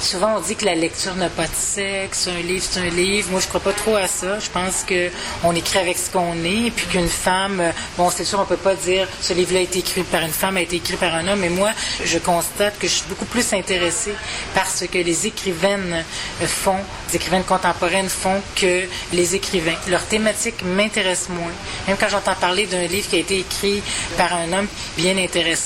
souvent 0.00 0.36
on 0.38 0.40
dit 0.40 0.56
que 0.56 0.64
la 0.64 0.74
lecture 0.74 1.14
n'a 1.16 1.28
pas 1.28 1.46
de 1.46 1.54
sexe, 1.54 2.28
un 2.28 2.40
livre 2.40 2.64
c'est 2.68 2.80
un 2.80 2.88
livre. 2.88 3.30
Moi 3.30 3.40
je 3.40 3.46
crois 3.46 3.60
pas 3.60 3.74
trop 3.74 3.94
à 3.94 4.08
ça. 4.08 4.38
Je 4.38 4.48
pense 4.48 4.84
que 4.84 5.10
on 5.44 5.54
écrit 5.54 5.78
avec 5.78 5.98
ce 5.98 6.08
qu'on 6.10 6.42
est, 6.44 6.68
et 6.68 6.70
puis 6.70 6.86
qu'une 6.86 7.08
femme, 7.08 7.62
bon 7.98 8.08
c'est 8.08 8.24
sûr 8.24 8.40
on 8.40 8.46
peut 8.46 8.56
pas 8.56 8.74
dire 8.74 9.06
ce 9.20 9.34
livre-là 9.34 9.58
a 9.58 9.62
été 9.62 9.80
écrit 9.80 10.02
par 10.04 10.22
une 10.22 10.32
femme, 10.32 10.56
a 10.56 10.62
été 10.62 10.76
écrit 10.76 10.96
par 10.96 11.14
un 11.14 11.28
homme, 11.28 11.40
mais 11.40 11.50
moi 11.50 11.72
je 12.02 12.18
constate 12.18 12.78
que 12.78 12.88
je 12.88 12.94
suis 12.94 13.08
beaucoup 13.08 13.26
plus 13.26 13.52
intéressée 13.52 14.14
par 14.54 14.70
ce 14.70 14.86
que 14.86 14.98
les 14.98 15.26
écrivaines 15.26 16.04
font, 16.40 16.80
les 17.10 17.16
écrivaines 17.16 17.44
contemporaines 17.44 18.08
font 18.08 18.40
que 18.54 18.84
les 19.12 19.34
écrivains. 19.34 19.76
Leur 19.88 20.06
thématique 20.06 20.62
m'intéresse 20.64 21.28
moins. 21.28 21.52
Même 21.86 21.98
quand 22.00 22.08
j'entends 22.08 22.34
parler 22.34 22.66
d'un 22.66 22.86
livre 22.86 23.08
qui 23.10 23.16
a 23.16 23.18
été 23.18 23.40
écrit 23.40 23.82
par 24.16 24.32
un 24.32 24.50
homme 24.54 24.68
bien 24.96 25.18
intéressant 25.18 25.65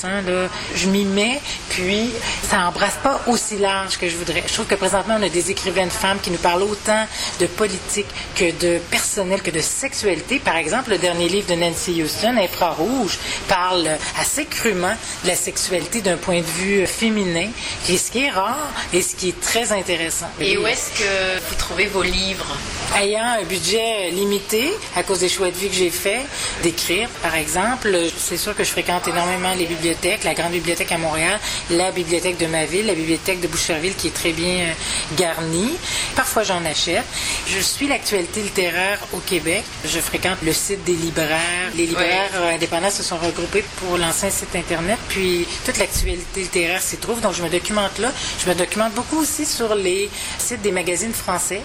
je 0.75 0.89
m'y 0.89 1.05
mets, 1.05 1.41
puis 1.69 2.11
ça 2.49 2.67
embrasse 2.67 2.99
pas 3.03 3.21
aussi 3.27 3.59
large 3.59 3.99
que 3.99 4.09
je 4.09 4.17
voudrais. 4.17 4.43
Je 4.47 4.53
trouve 4.53 4.67
que 4.67 4.75
présentement, 4.75 5.17
on 5.19 5.23
a 5.23 5.29
des 5.29 5.51
écrivaines 5.51 5.91
femmes 5.91 6.19
qui 6.23 6.31
nous 6.31 6.39
parlent 6.39 6.63
autant 6.63 7.07
de 7.39 7.47
politique 7.47 8.07
que 8.35 8.51
de 8.59 8.79
personnel, 8.91 9.43
que 9.43 9.51
de 9.51 9.61
sexualité. 9.61 10.39
Par 10.39 10.57
exemple, 10.57 10.91
le 10.91 10.99
dernier 10.99 11.29
livre 11.29 11.49
de 11.49 11.55
Nancy 11.55 12.03
Houston, 12.03 12.37
Infrarouge, 12.39 13.19
parle 13.49 13.89
assez 14.19 14.45
crûment 14.45 14.97
de 15.25 15.29
la 15.29 15.37
sexualité 15.37 16.01
d'un 16.01 16.17
point 16.17 16.41
de 16.41 16.47
vue 16.47 16.87
féminin, 16.87 17.49
qui 17.85 17.95
est 17.95 17.99
ce 17.99 18.11
qui 18.11 18.25
est 18.25 18.31
rare 18.31 18.71
et 18.93 19.03
ce 19.03 19.15
qui 19.15 19.29
est 19.31 19.41
très 19.41 19.73
intéressant. 19.73 20.31
Et 20.41 20.57
où 20.57 20.67
est-ce 20.67 20.91
que 20.99 21.39
vous 21.49 21.55
trouvez 21.57 21.87
vos 21.87 22.03
livres? 22.03 22.57
Ayant 22.97 23.25
un 23.41 23.45
budget 23.45 24.11
limité, 24.11 24.73
à 24.97 25.03
cause 25.03 25.21
des 25.21 25.29
choix 25.29 25.51
de 25.51 25.57
vie 25.57 25.69
que 25.69 25.77
j'ai 25.77 25.91
fait, 25.91 26.23
d'écrire, 26.63 27.09
par 27.23 27.35
exemple, 27.35 27.97
c'est 28.19 28.37
sûr 28.37 28.57
que 28.57 28.65
je 28.65 28.71
fréquente 28.71 29.07
énormément 29.09 29.53
les 29.57 29.67
bibliothèques 29.67 29.90
la 30.25 30.35
grande 30.35 30.53
bibliothèque 30.53 30.93
à 30.93 30.99
Montréal, 30.99 31.39
la 31.71 31.91
bibliothèque 31.91 32.39
de 32.39 32.47
ma 32.47 32.65
ville, 32.65 32.87
la 32.87 32.95
bibliothèque 32.95 33.41
de 33.41 33.49
Boucherville 33.49 33.95
qui 33.95 34.09
est 34.09 34.15
très 34.15 34.33
bien 34.33 34.61
euh, 34.61 34.73
garnie. 35.17 35.77
Parfois 36.17 36.43
j'en 36.43 36.65
achète. 36.65 37.05
Je 37.47 37.59
suis 37.61 37.89
l'actualité 37.89 38.43
littéraire 38.43 38.99
au 39.13 39.19
Québec. 39.19 39.65
Je 39.85 39.99
fréquente 39.99 40.39
le 40.43 40.53
site 40.53 40.85
des 40.85 40.95
libraires. 40.95 41.71
Les 41.77 41.87
libraires 41.87 42.31
euh, 42.37 42.55
indépendants 42.55 42.91
se 42.91 43.03
sont 43.03 43.19
regroupés 43.19 43.65
pour 43.77 43.97
lancer 43.99 44.27
un 44.27 44.31
site 44.31 44.55
internet, 44.55 44.99
puis 45.09 45.47
toute 45.65 45.79
l'actualité 45.79 46.41
littéraire 46.41 46.83
s'y 46.83 46.97
trouve. 46.97 47.21
Donc 47.21 47.35
je 47.35 47.43
me 47.43 47.49
documente 47.49 47.99
là. 47.99 48.13
Je 48.45 48.49
me 48.49 48.55
documente 48.55 48.95
beaucoup 48.95 49.19
aussi 49.19 49.45
sur 49.45 49.75
les 49.75 50.09
sites 50.39 50.63
des 50.63 50.73
magazines 50.73 51.15
français 51.15 51.63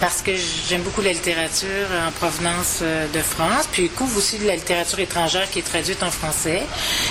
parce 0.00 0.22
que 0.22 0.32
j'aime 0.68 0.82
beaucoup 0.82 1.00
la 1.00 1.12
littérature 1.12 1.86
en 2.06 2.10
provenance 2.12 2.80
euh, 2.82 3.06
de 3.12 3.20
France, 3.20 3.68
puis 3.70 3.88
couvre 3.88 4.18
aussi 4.18 4.38
de 4.38 4.46
la 4.46 4.56
littérature 4.56 4.98
étrangère 5.00 5.50
qui 5.50 5.60
est 5.60 5.62
traduite 5.62 6.02
en 6.02 6.10
français. 6.10 6.62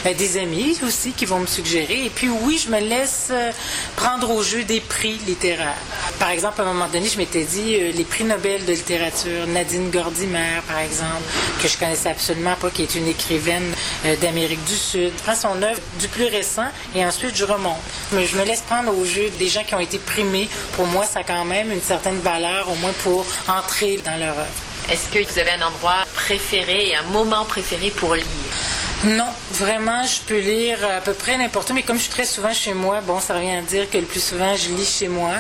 Euh, 0.06 0.14
des 0.14 0.38
amis 0.38 0.78
aussi 0.86 1.12
qui 1.12 1.26
vont 1.26 1.40
me 1.40 1.48
suggérer. 1.48 2.06
Et 2.06 2.10
puis 2.10 2.30
oui, 2.30 2.62
je 2.64 2.70
me 2.70 2.80
laisse 2.80 3.30
euh, 3.32 3.52
prendre 3.96 4.30
au 4.32 4.44
jeu 4.44 4.64
des 4.64 4.80
prix 4.80 5.18
littéraires. 5.26 5.74
Par 6.20 6.30
exemple, 6.30 6.62
à 6.62 6.64
un 6.64 6.74
moment 6.74 6.88
donné, 6.88 7.08
je 7.08 7.18
m'étais 7.18 7.44
dit 7.44 7.78
les 7.92 8.04
prix 8.04 8.24
Nobel 8.24 8.66
de 8.66 8.72
littérature, 8.72 9.48
Nadine 9.48 9.90
Gordimer, 9.90 10.62
par 10.68 10.80
exemple, 10.80 11.24
que 11.62 11.68
je 11.68 11.78
connaissais 11.78 12.10
absolument 12.10 12.56
pas, 12.56 12.70
qui 12.70 12.84
est 12.84 12.96
une 12.96 13.08
écrivaine 13.08 13.74
d'Amérique 14.22 14.64
du 14.66 14.76
Sud. 14.76 15.12
Je 15.18 15.24
prends 15.24 15.36
son 15.36 15.62
œuvre 15.62 15.80
du 16.00 16.08
plus 16.08 16.26
récent 16.26 16.68
et 16.96 17.06
ensuite 17.06 17.36
je 17.36 17.46
remonte. 17.46 17.78
Mais 18.14 18.26
je 18.26 18.38
me 18.38 18.46
laisse 18.46 18.62
prendre 18.62 18.98
au 18.98 19.06
jeu 19.06 19.30
des 19.40 19.48
gens 19.48 19.64
qui 19.64 19.76
ont 19.76 19.80
été 19.80 19.98
primés. 19.98 20.48
Pour 20.76 20.86
moi, 20.88 21.06
ça 21.06 21.20
a 21.20 21.24
quand 21.24 21.46
même 21.46 21.72
une 21.72 21.82
certaine 21.82 22.20
valeur 22.20 22.70
au 22.74 22.76
moins 22.78 22.94
pour 23.04 23.26
entrer 23.48 24.00
dans 24.04 24.18
leur 24.18 24.38
œuvre. 24.38 24.64
Est-ce 24.92 25.08
que 25.08 25.32
vous 25.32 25.40
avez 25.40 25.52
un 25.52 25.68
endroit 25.68 26.04
préféré 26.14 26.90
et 26.90 26.96
un 26.96 27.04
moment 27.04 27.46
préféré 27.46 27.90
pour 27.92 28.16
lire? 28.16 28.26
Non, 29.06 29.28
vraiment, 29.52 30.04
je 30.04 30.22
peux 30.22 30.40
lire 30.40 30.78
à 30.98 31.02
peu 31.02 31.14
près 31.14 31.38
n'importe 31.38 31.70
où, 31.70 31.74
mais 31.74 31.84
comme 31.84 31.98
je 31.98 32.04
suis 32.04 32.12
très 32.12 32.26
souvent 32.26 32.54
chez 32.54 32.74
moi, 32.74 33.02
bon, 33.02 33.20
ça 33.20 33.36
revient 33.36 33.58
à 33.58 33.62
dire 33.62 33.90
que 33.90 33.98
le 33.98 34.06
plus 34.06 34.24
souvent, 34.24 34.56
je 34.56 34.70
lis 34.70 34.86
chez 34.86 35.08
moi. 35.08 35.36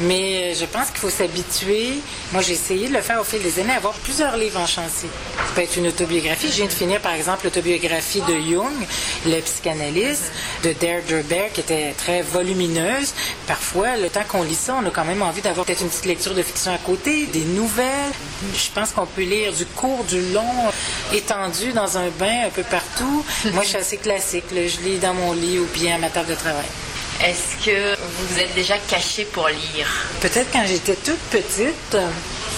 Mais 0.00 0.52
euh, 0.52 0.54
je 0.58 0.64
pense 0.64 0.88
qu'il 0.88 0.98
faut 0.98 1.10
s'habituer. 1.10 1.94
Moi, 2.32 2.42
j'ai 2.42 2.52
essayé 2.52 2.88
de 2.88 2.94
le 2.94 3.00
faire 3.02 3.20
au 3.20 3.24
fil 3.24 3.42
des 3.42 3.60
années, 3.60 3.72
avoir 3.72 3.94
plusieurs 3.94 4.36
livres 4.36 4.58
en 4.58 4.66
chantier. 4.66 5.08
Ça 5.36 5.54
peut 5.54 5.60
être 5.62 5.76
une 5.76 5.88
autobiographie. 5.88 6.48
Je 6.48 6.56
viens 6.56 6.66
de 6.66 6.72
finir, 6.72 7.00
par 7.00 7.12
exemple, 7.12 7.44
l'autobiographie 7.44 8.22
de 8.22 8.34
Jung, 8.34 8.86
le 9.26 9.40
psychanalyste, 9.40 10.32
de 10.64 10.72
Dare 10.72 11.02
Derber, 11.06 11.50
qui 11.52 11.60
était 11.60 11.92
très 11.96 12.22
volumineuse. 12.22 13.12
Parfois, 13.46 13.96
le 13.96 14.08
temps 14.08 14.24
qu'on 14.26 14.42
lit 14.42 14.54
ça, 14.54 14.76
on 14.82 14.86
a 14.86 14.90
quand 14.90 15.04
même 15.04 15.22
envie 15.22 15.42
d'avoir 15.42 15.66
peut-être 15.66 15.82
une 15.82 15.88
petite 15.88 16.06
lecture 16.06 16.34
de 16.34 16.42
fiction 16.42 16.72
à 16.72 16.78
côté, 16.78 17.26
des 17.26 17.44
nouvelles. 17.44 18.12
Je 18.54 18.70
pense 18.74 18.90
qu'on 18.92 19.06
peut 19.06 19.22
lire 19.22 19.52
du 19.52 19.66
court, 19.66 20.04
du 20.04 20.20
long, 20.32 20.70
étendu 21.12 21.72
dans 21.72 21.98
un 21.98 22.08
bain 22.18 22.46
un 22.46 22.50
peu 22.50 22.62
partout. 22.62 23.24
Moi, 23.52 23.62
je 23.62 23.68
suis 23.68 23.78
assez 23.78 23.96
classique. 23.98 24.44
Je 24.52 24.80
lis 24.80 24.98
dans 24.98 25.14
mon 25.14 25.32
lit 25.32 25.58
ou 25.58 25.66
bien 25.74 25.96
à 25.96 25.98
ma 25.98 26.08
table 26.08 26.30
de 26.30 26.34
travail. 26.34 26.66
Est-ce 27.24 27.64
que 27.64 27.94
vous 27.94 28.26
vous 28.34 28.38
êtes 28.40 28.52
déjà 28.54 28.76
caché 28.78 29.24
pour 29.24 29.48
lire? 29.48 29.86
Peut-être 30.20 30.50
quand 30.52 30.64
j'étais 30.66 30.96
toute 30.96 31.20
petite, 31.30 31.96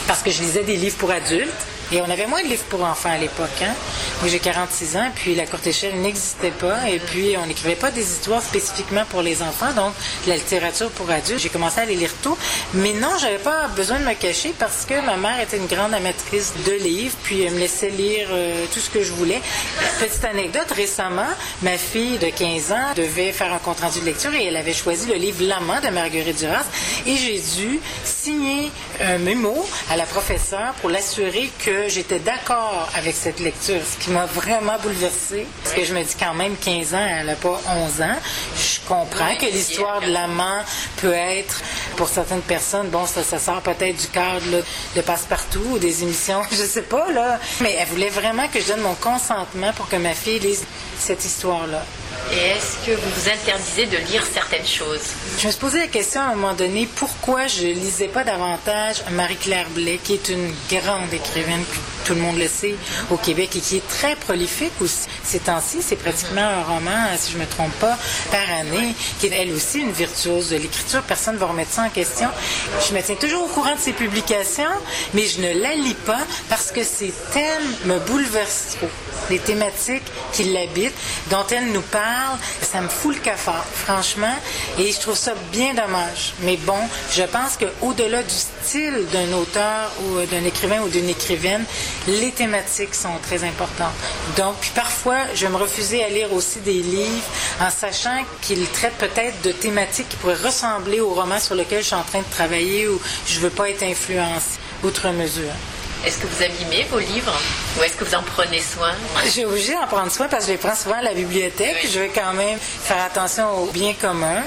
parce 0.07 0.23
que 0.23 0.31
je 0.31 0.41
lisais 0.41 0.63
des 0.63 0.77
livres 0.77 0.97
pour 0.97 1.11
adultes. 1.11 1.53
Et 1.93 2.01
on 2.01 2.11
avait 2.11 2.27
moins 2.27 2.43
de 2.43 2.49
livres 2.49 2.65
pour 2.69 2.83
enfants 2.83 3.11
à 3.11 3.19
l'époque. 3.19 3.63
Hein? 3.63 3.75
Moi, 4.21 4.31
j'ai 4.31 4.39
46 4.39 4.97
ans, 4.97 5.11
puis 5.15 5.35
la 5.35 5.47
courte 5.47 5.67
échelle 5.67 6.01
n'existait 6.01 6.51
pas, 6.51 6.89
et 6.89 6.99
puis 6.99 7.37
on 7.37 7.47
n'écrivait 7.47 7.75
pas 7.75 7.91
des 7.91 8.03
histoires 8.03 8.43
spécifiquement 8.43 9.05
pour 9.09 9.23
les 9.23 9.43
enfants, 9.43 9.73
donc 9.75 9.93
la 10.27 10.37
littérature 10.37 10.91
pour 10.91 11.11
adultes. 11.11 11.41
J'ai 11.41 11.49
commencé 11.49 11.81
à 11.81 11.85
les 11.85 11.97
lire 11.97 12.13
tôt, 12.23 12.37
mais 12.73 12.93
non, 12.95 13.11
j'avais 13.21 13.39
pas 13.39 13.69
besoin 13.69 13.99
de 14.01 14.05
me 14.05 14.15
cacher 14.15 14.55
parce 14.59 14.85
que 14.85 14.95
ma 15.05 15.17
mère 15.17 15.41
était 15.41 15.57
une 15.57 15.67
grande 15.67 15.95
amatrice 15.95 16.53
de 16.67 16.73
livres, 16.73 17.17
puis 17.23 17.43
elle 17.43 17.55
me 17.55 17.59
laissait 17.59 17.91
lire 17.91 18.29
euh, 18.31 18.65
tout 18.73 18.81
ce 18.81 18.91
que 18.91 19.03
je 19.03 19.13
voulais. 19.13 19.41
Petite 20.01 20.25
anecdote, 20.25 20.71
récemment, 20.75 21.23
ma 21.63 21.77
fille 21.77 22.19
de 22.19 22.29
15 22.29 22.73
ans 22.73 22.95
devait 22.97 23.33
faire 23.33 23.53
un 23.53 23.59
compte 23.59 23.81
rendu 23.81 24.01
de 24.01 24.07
lecture 24.07 24.33
et 24.35 24.47
elle 24.47 24.57
avait 24.57 24.73
choisi 24.73 25.07
le 25.07 25.15
livre 25.15 25.45
L'amant 25.45 25.81
de 25.81 25.89
Marguerite 25.89 26.39
Duras, 26.39 26.65
et 27.07 27.17
j'ai 27.17 27.41
dû 27.57 27.81
signer 28.05 28.71
un 29.01 29.19
mémo 29.19 29.67
à 29.91 29.97
la 29.97 30.05
professeure 30.05 30.73
pour 30.81 30.91
l'assurer 30.91 31.51
que 31.59 31.74
j'étais 31.89 32.19
d'accord 32.19 32.89
avec 32.95 33.15
cette 33.15 33.41
lecture, 33.41 33.81
ce 33.85 34.03
qui 34.03 34.11
m'a 34.11 34.27
vraiment 34.27 34.77
bouleversée. 34.83 35.47
Parce 35.63 35.75
que 35.75 35.85
je 35.85 35.95
me 35.95 36.03
dis 36.03 36.15
quand 36.19 36.35
même 36.35 36.57
15 36.57 36.95
ans, 36.95 37.07
elle 37.07 37.27
n'a 37.27 37.35
pas 37.35 37.61
11 37.69 38.03
ans. 38.03 38.17
Je 38.57 38.87
comprends 38.89 39.35
que 39.37 39.47
l'histoire 39.47 40.01
de 40.01 40.11
l'amant 40.11 40.61
peut 41.01 41.13
être, 41.13 41.63
pour 41.95 42.09
certaines 42.09 42.43
personnes, 42.43 42.89
bon, 42.89 43.07
ça, 43.07 43.23
ça 43.23 43.39
sort 43.39 43.61
peut-être 43.61 43.97
du 43.97 44.09
cadre 44.09 44.63
de 44.97 45.01
passe-partout 45.01 45.65
ou 45.73 45.79
des 45.79 46.03
émissions, 46.03 46.43
je 46.51 46.57
sais 46.57 46.83
pas, 46.83 47.11
là. 47.13 47.39
Mais 47.61 47.77
elle 47.79 47.89
voulait 47.89 48.11
vraiment 48.11 48.49
que 48.49 48.61
je 48.61 48.69
donne 48.69 48.81
mon 48.81 48.95
consentement 48.95 49.73
pour 49.73 49.89
que 49.89 49.97
ma 49.97 50.13
fille 50.13 50.39
lise 50.39 50.65
cette 50.99 51.25
histoire-là. 51.25 51.85
Et 52.33 52.37
est-ce 52.37 52.87
que 52.87 52.97
vous 52.97 53.11
vous 53.11 53.29
interdisez 53.29 53.87
de 53.87 53.97
lire 54.11 54.25
certaines 54.25 54.67
choses? 54.67 55.03
Je 55.39 55.47
me 55.47 55.53
suis 55.53 55.61
posé 55.61 55.79
la 55.79 55.87
question 55.89 56.21
à 56.21 56.25
un 56.25 56.35
moment 56.35 56.55
donné 56.55 56.89
pourquoi 56.97 57.47
je 57.47 57.67
lisais 57.67 58.09
pas 58.09 58.25
davantage 58.25 59.03
Marie-Claire 59.11 59.69
Blais, 59.71 60.01
qui 60.03 60.15
est 60.15 60.29
une 60.29 60.53
grande 60.71 61.13
écrivaine, 61.13 61.65
tout 62.05 62.15
le 62.15 62.21
monde 62.21 62.39
le 62.39 62.49
sait, 62.49 62.75
au 63.11 63.17
Québec 63.17 63.51
et 63.57 63.61
qui 63.61 63.77
est 63.77 63.89
très 63.89 64.17
prolifique 64.17 64.73
aussi. 64.81 65.07
Ces 65.23 65.41
temps-ci, 65.41 65.79
c'est 65.83 65.97
pratiquement 65.97 66.43
un 66.43 66.63
roman, 66.63 67.09
si 67.17 67.33
je 67.33 67.39
me 67.39 67.47
trompe 67.47 67.73
pas, 67.81 67.97
par 68.31 68.57
année, 68.61 68.95
qui 69.19 69.27
est 69.27 69.31
elle 69.31 69.53
aussi 69.53 69.81
une 69.81 69.93
virtuose 69.93 70.51
de 70.51 70.57
l'écriture. 70.57 71.03
Personne 71.03 71.35
ne 71.35 71.41
va 71.41 71.47
remettre 71.47 71.73
ça 71.73 71.83
en 71.83 71.91
question. 71.91 72.29
Je 72.89 72.95
me 72.95 73.03
tiens 73.03 73.15
toujours 73.17 73.45
au 73.45 73.49
courant 73.49 73.75
de 73.75 73.81
ses 73.81 73.93
publications, 73.93 74.65
mais 75.15 75.27
je 75.27 75.41
ne 75.41 75.61
la 75.61 75.75
lis 75.75 75.97
pas 76.07 76.21
parce 76.49 76.71
que 76.71 76.85
ses 76.85 77.13
thèmes 77.33 77.75
me 77.87 77.99
bouleversent 78.01 78.77
trop. 78.77 78.91
Les 79.31 79.39
thématiques 79.39 80.05
qui 80.33 80.45
l'habitent, 80.45 80.95
dont 81.31 81.47
elle 81.51 81.73
nous 81.73 81.83
parle, 81.83 82.39
ça 82.61 82.81
me 82.81 82.89
fout 82.89 83.15
le 83.15 83.21
cafard, 83.21 83.65
franchement, 83.75 84.35
et 84.79 84.93
je 84.93 85.01
trouve 85.01 85.17
ça 85.17 85.35
bien 85.53 85.73
dommage. 85.73 86.35
Mais 86.43 86.59
bon, 86.59 86.79
je 87.11 87.23
pense 87.23 87.57
qu'au-delà 87.57 88.23
du 88.23 88.35
style 88.35 89.07
d'un 89.13 89.33
auteur 89.33 89.91
ou 90.03 90.27
d'un 90.27 90.45
écrivain 90.45 90.81
ou 90.83 90.89
d'une 90.89 91.09
écrivaine, 91.09 91.65
les 92.09 92.31
thématiques 92.31 92.95
sont 92.95 93.19
très 93.23 93.45
importantes. 93.45 93.93
Donc, 94.37 94.57
parfois, 94.75 95.19
je 95.35 95.47
me 95.47 95.57
refusais 95.57 96.03
à 96.03 96.09
lire 96.09 96.33
aussi 96.33 96.61
des 96.61 96.83
livres 96.83 97.25
en 97.61 97.71
sachant 97.71 98.25
qu'ils 98.43 98.67
traitent 98.69 98.99
peut-être 98.99 99.41
de 99.43 99.53
thématiques 99.53 100.09
qui 100.09 100.17
pourraient 100.17 100.35
ressembler 100.35 101.01
au 101.01 101.15
roman 101.15 101.39
sur 101.39 101.55
lequel 101.55 101.81
je 101.83 101.87
suis 101.87 101.95
en 101.95 102.03
train 102.03 102.21
de 102.21 102.31
travailler 102.31 102.89
ou 102.89 103.01
je 103.27 103.41
veux 103.41 103.51
pas 103.51 103.71
être 103.71 103.83
influencée 103.83 104.59
outre 104.83 105.09
mesure. 105.11 105.53
Est-ce 106.07 106.19
que 106.19 106.27
vous 106.27 106.43
abîmez 106.43 106.85
vos 106.91 106.99
livres 106.99 107.33
ou 107.79 107.83
est-ce 107.83 107.97
que 107.97 108.05
vous 108.05 108.15
en 108.15 108.23
prenez 108.23 108.61
soin? 108.61 108.93
J'ai 109.35 109.47
obligé 109.47 109.73
d'en 109.73 109.87
prendre 109.87 110.13
soin 110.13 110.29
parce 110.29 110.45
que 110.45 110.49
je 110.49 110.53
les 110.53 110.59
prends 110.59 110.75
souvent 110.77 110.97
à 110.99 111.03
la 111.03 111.15
bibliothèque. 111.15 111.89
Je 111.91 111.99
vais 111.99 112.11
quand 112.11 112.35
même 112.35 112.59
faire 112.59 113.03
attention 113.03 113.63
au 113.63 113.67
bien 113.67 113.95
commun. 113.95 114.43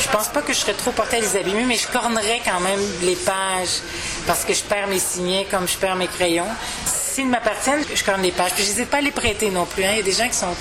Je 0.00 0.08
pense 0.10 0.28
pas 0.28 0.42
que 0.42 0.52
je 0.52 0.58
serais 0.58 0.74
trop 0.74 0.92
portée 0.92 1.16
à 1.16 1.20
les 1.20 1.36
abîmer, 1.36 1.64
mais 1.64 1.76
je 1.76 1.88
cornerais 1.88 2.40
quand 2.44 2.60
même 2.60 2.80
les 3.02 3.16
pages 3.16 3.80
parce 4.26 4.44
que 4.44 4.54
je 4.54 4.62
perds 4.62 4.88
mes 4.88 4.98
signets 4.98 5.46
comme 5.50 5.66
je 5.66 5.76
perds 5.76 5.96
mes 5.96 6.08
crayons 6.08 6.48
s'ils 7.16 7.28
m'appartiennent, 7.28 7.82
je 7.94 8.04
corne 8.04 8.20
les 8.20 8.30
pages. 8.30 8.52
Puis 8.52 8.64
je 8.64 8.68
n'hésite 8.70 8.90
pas 8.90 8.98
à 8.98 9.00
les 9.00 9.10
prêter 9.10 9.48
non 9.48 9.64
plus. 9.64 9.82
Hein. 9.84 9.92
Il 9.92 9.96
y 9.96 10.00
a 10.00 10.02
des 10.02 10.12
gens 10.12 10.28
qui 10.28 10.36
sont 10.36 10.54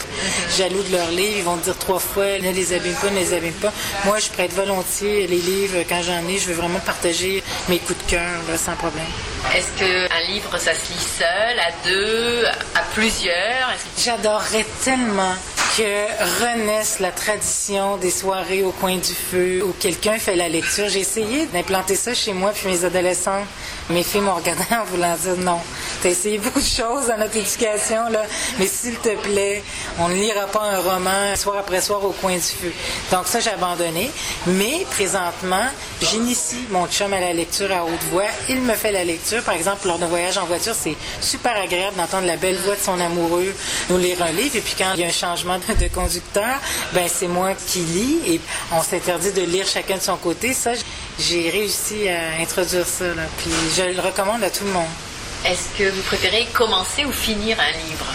jaloux 0.57 0.83
de 0.83 0.91
leurs 0.93 1.11
livres. 1.11 1.37
Ils 1.37 1.43
vont 1.43 1.57
dire 1.57 1.77
trois 1.77 1.99
fois, 1.99 2.39
ne 2.39 2.51
les 2.51 2.73
abîme 2.73 2.95
pas, 2.95 3.09
ne 3.09 3.19
les 3.19 3.33
abîme 3.33 3.53
pas. 3.55 3.73
Moi, 4.05 4.19
je 4.19 4.29
prête 4.29 4.53
volontiers 4.53 5.27
les 5.27 5.39
livres 5.39 5.83
quand 5.89 6.01
j'en 6.01 6.25
ai. 6.29 6.37
Je 6.37 6.47
veux 6.47 6.53
vraiment 6.53 6.79
partager 6.79 7.43
mes 7.67 7.79
coups 7.79 8.01
de 8.05 8.11
cœur 8.11 8.29
sans 8.55 8.75
problème. 8.75 9.03
Est-ce 9.53 9.77
qu'un 9.77 10.19
livre, 10.31 10.57
ça 10.57 10.73
se 10.73 10.93
lit 10.93 11.07
seul, 11.19 11.59
à 11.59 11.71
deux, 11.85 12.45
à 12.73 12.81
plusieurs? 12.93 13.73
J'adorerais 13.97 14.65
tellement 14.83 15.35
que 15.77 16.41
renaisse 16.41 16.99
la 16.99 17.11
tradition 17.11 17.97
des 17.97 18.09
soirées 18.09 18.63
au 18.63 18.71
coin 18.71 18.95
du 18.95 19.13
feu 19.13 19.61
où 19.61 19.73
quelqu'un 19.77 20.17
fait 20.17 20.37
la 20.37 20.47
lecture. 20.47 20.87
J'ai 20.87 21.01
essayé 21.01 21.47
d'implanter 21.47 21.95
ça 21.95 22.13
chez 22.13 22.31
moi, 22.31 22.51
puis 22.53 22.69
mes 22.69 22.85
adolescents, 22.85 23.43
mes 23.89 24.03
filles 24.03 24.21
m'ont 24.21 24.35
regardé 24.35 24.63
en 24.71 24.85
voulant 24.85 25.15
dire 25.17 25.35
non. 25.37 25.59
T'as 26.01 26.09
essayé 26.09 26.37
beaucoup 26.37 26.61
de 26.61 26.65
choses 26.65 27.07
dans 27.07 27.17
notre 27.17 27.35
éducation, 27.35 28.09
là, 28.09 28.23
mais 28.57 28.67
s'il 28.67 28.95
te 28.95 29.15
plaît, 29.17 29.63
on 29.99 30.07
ne 30.07 30.13
lira 30.13 30.45
pas 30.45 30.61
un 30.61 30.79
roman 30.79 31.35
soir 31.35 31.57
après 31.57 31.81
soir 31.81 32.05
au 32.05 32.11
coin 32.11 32.35
du 32.35 32.39
feu. 32.39 32.71
Donc 33.11 33.27
ça, 33.27 33.41
j'ai 33.41 33.49
abandonné. 33.49 34.09
Mais 34.47 34.85
présentement, 34.91 35.65
j'initie 36.01 36.67
mon 36.69 36.87
chum 36.87 37.11
à 37.11 37.19
la 37.19 37.33
lecture 37.33 37.71
à 37.73 37.83
haute 37.83 38.03
voix. 38.11 38.23
Il 38.47 38.61
me 38.61 38.73
fait 38.75 38.93
la 38.93 39.03
lecture. 39.03 39.43
Par 39.43 39.55
exemple, 39.55 39.87
lors 39.87 39.99
d'un 39.99 40.07
voyage 40.07 40.37
en 40.37 40.45
voiture, 40.45 40.73
c'est 40.73 40.95
super 41.19 41.57
agréable 41.57 41.97
d'entendre 41.97 42.27
la 42.27 42.37
belle 42.37 42.57
voix 42.57 42.75
de 42.75 42.81
son 42.81 42.97
amoureux 42.99 43.53
nous 43.89 43.97
lire 43.97 44.23
un 44.23 44.31
livre. 44.31 44.55
Et 44.55 44.61
puis 44.61 44.75
quand 44.77 44.93
il 44.93 45.01
y 45.01 45.03
a 45.03 45.07
un 45.07 45.11
changement 45.11 45.59
de 45.79 45.87
conducteur, 45.87 46.59
ben 46.93 47.07
c'est 47.07 47.27
moi 47.27 47.53
qui 47.53 47.79
lis 47.79 48.19
et 48.27 48.41
on 48.71 48.81
s'interdit 48.81 49.31
de 49.31 49.41
lire 49.41 49.65
chacun 49.65 49.97
de 49.97 50.01
son 50.01 50.17
côté. 50.17 50.53
Ça, 50.53 50.71
j'ai 51.19 51.49
réussi 51.49 52.07
à 52.07 52.41
introduire 52.41 52.85
ça. 52.85 53.05
Là. 53.05 53.23
Puis 53.37 53.51
je 53.75 53.95
le 53.95 54.01
recommande 54.01 54.43
à 54.43 54.49
tout 54.49 54.65
le 54.65 54.71
monde. 54.71 54.89
Est-ce 55.45 55.77
que 55.77 55.89
vous 55.89 56.01
préférez 56.03 56.47
commencer 56.53 57.05
ou 57.05 57.11
finir 57.11 57.57
un 57.59 57.71
livre? 57.87 58.05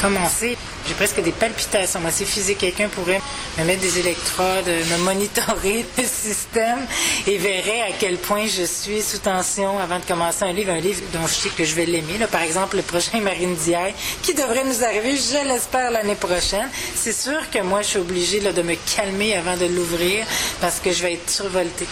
Commencer. 0.00 0.56
J'ai 0.88 0.94
presque 0.94 1.20
des 1.22 1.32
palpitations. 1.32 2.00
Moi, 2.00 2.10
c'est 2.10 2.24
physique. 2.24 2.58
Quelqu'un 2.58 2.88
pourrait 2.88 3.20
me 3.58 3.64
mettre 3.64 3.82
des 3.82 3.98
électrodes, 3.98 4.66
me 4.66 4.96
monitorer 5.04 5.84
le 5.98 6.04
système 6.04 6.78
et 7.26 7.36
verrait 7.36 7.82
à 7.82 7.92
quel 7.98 8.16
point 8.16 8.46
je 8.46 8.62
suis 8.62 9.02
sous 9.02 9.18
tension 9.18 9.78
avant 9.78 9.98
de 9.98 10.04
commencer 10.04 10.44
un 10.44 10.52
livre. 10.52 10.72
Un 10.72 10.80
livre 10.80 11.02
dont 11.12 11.26
je 11.26 11.34
sais 11.34 11.50
que 11.50 11.64
je 11.64 11.74
vais 11.74 11.84
l'aimer. 11.84 12.18
Par 12.32 12.40
exemple, 12.40 12.76
le 12.76 12.82
prochain 12.82 13.20
Marine 13.20 13.54
Diaye, 13.54 13.92
qui 14.22 14.32
devrait 14.32 14.64
nous 14.64 14.82
arriver, 14.82 15.14
je 15.16 15.46
l'espère, 15.46 15.90
l'année 15.90 16.14
prochaine. 16.14 16.70
C'est 16.94 17.12
sûr 17.12 17.50
que 17.50 17.58
moi, 17.60 17.82
je 17.82 17.88
suis 17.88 17.98
obligée 17.98 18.40
de 18.40 18.62
me 18.62 18.74
calmer 18.96 19.36
avant 19.36 19.58
de 19.58 19.66
l'ouvrir 19.66 20.26
parce 20.58 20.80
que 20.80 20.90
je 20.90 21.02
vais 21.02 21.14
être 21.14 21.28
survoltée. 21.28 21.86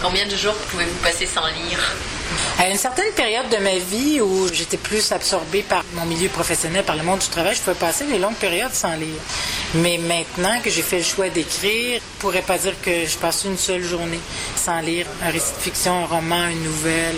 Combien 0.00 0.26
de 0.26 0.36
jours 0.36 0.54
pouvez-vous 0.70 0.98
passer 0.98 1.26
sans 1.26 1.46
lire? 1.46 1.96
À 2.58 2.68
une 2.68 2.76
certaine 2.76 3.12
période 3.14 3.48
de 3.48 3.56
ma 3.56 3.78
vie 3.78 4.20
où 4.20 4.46
j'étais 4.52 4.76
plus 4.76 5.10
absorbée 5.10 5.62
par 5.62 5.82
mon 5.94 6.04
milieu 6.04 6.28
professionnel, 6.28 6.84
par 6.84 6.94
le 6.94 7.02
monde 7.02 7.18
du 7.18 7.26
travail, 7.26 7.56
je 7.56 7.60
pouvais 7.60 7.74
passer 7.74 8.04
des 8.04 8.18
longues 8.18 8.36
périodes 8.36 8.72
sans 8.72 8.94
lire. 8.94 9.20
Mais 9.74 9.98
maintenant 9.98 10.60
que 10.62 10.70
j'ai 10.70 10.82
fait 10.82 10.98
le 10.98 11.04
choix 11.04 11.28
d'écrire, 11.30 12.00
je 12.00 12.16
ne 12.16 12.20
pourrais 12.20 12.42
pas 12.42 12.58
dire 12.58 12.74
que 12.80 13.06
je 13.06 13.16
passe 13.16 13.44
une 13.44 13.58
seule 13.58 13.82
journée 13.82 14.20
sans 14.54 14.80
lire 14.80 15.06
un 15.24 15.30
récit 15.30 15.52
de 15.56 15.62
fiction, 15.62 16.04
un 16.04 16.06
roman, 16.06 16.46
une 16.46 16.62
nouvelle. 16.62 17.16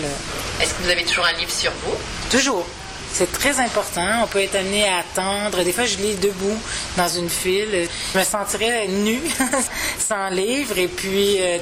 Est-ce 0.59 0.73
que 0.73 0.81
vous 0.81 0.89
avez 0.89 1.03
toujours 1.03 1.25
un 1.25 1.33
livre 1.33 1.51
sur 1.51 1.71
vous? 1.85 1.95
Toujours. 2.31 2.65
C'est 3.13 3.31
très 3.31 3.59
important. 3.59 4.23
On 4.23 4.27
peut 4.27 4.41
être 4.41 4.55
amené 4.55 4.87
à 4.87 4.99
attendre. 4.99 5.63
Des 5.63 5.73
fois, 5.73 5.85
je 5.85 5.97
lis 5.97 6.15
debout 6.15 6.57
dans 6.97 7.07
une 7.07 7.29
file. 7.29 7.87
Je 8.13 8.19
me 8.19 8.23
sentirais 8.23 8.87
nue 8.87 9.21
sans 9.99 10.29
livre 10.29 10.77
et 10.77 10.87
puis 10.87 11.37
euh, 11.39 11.57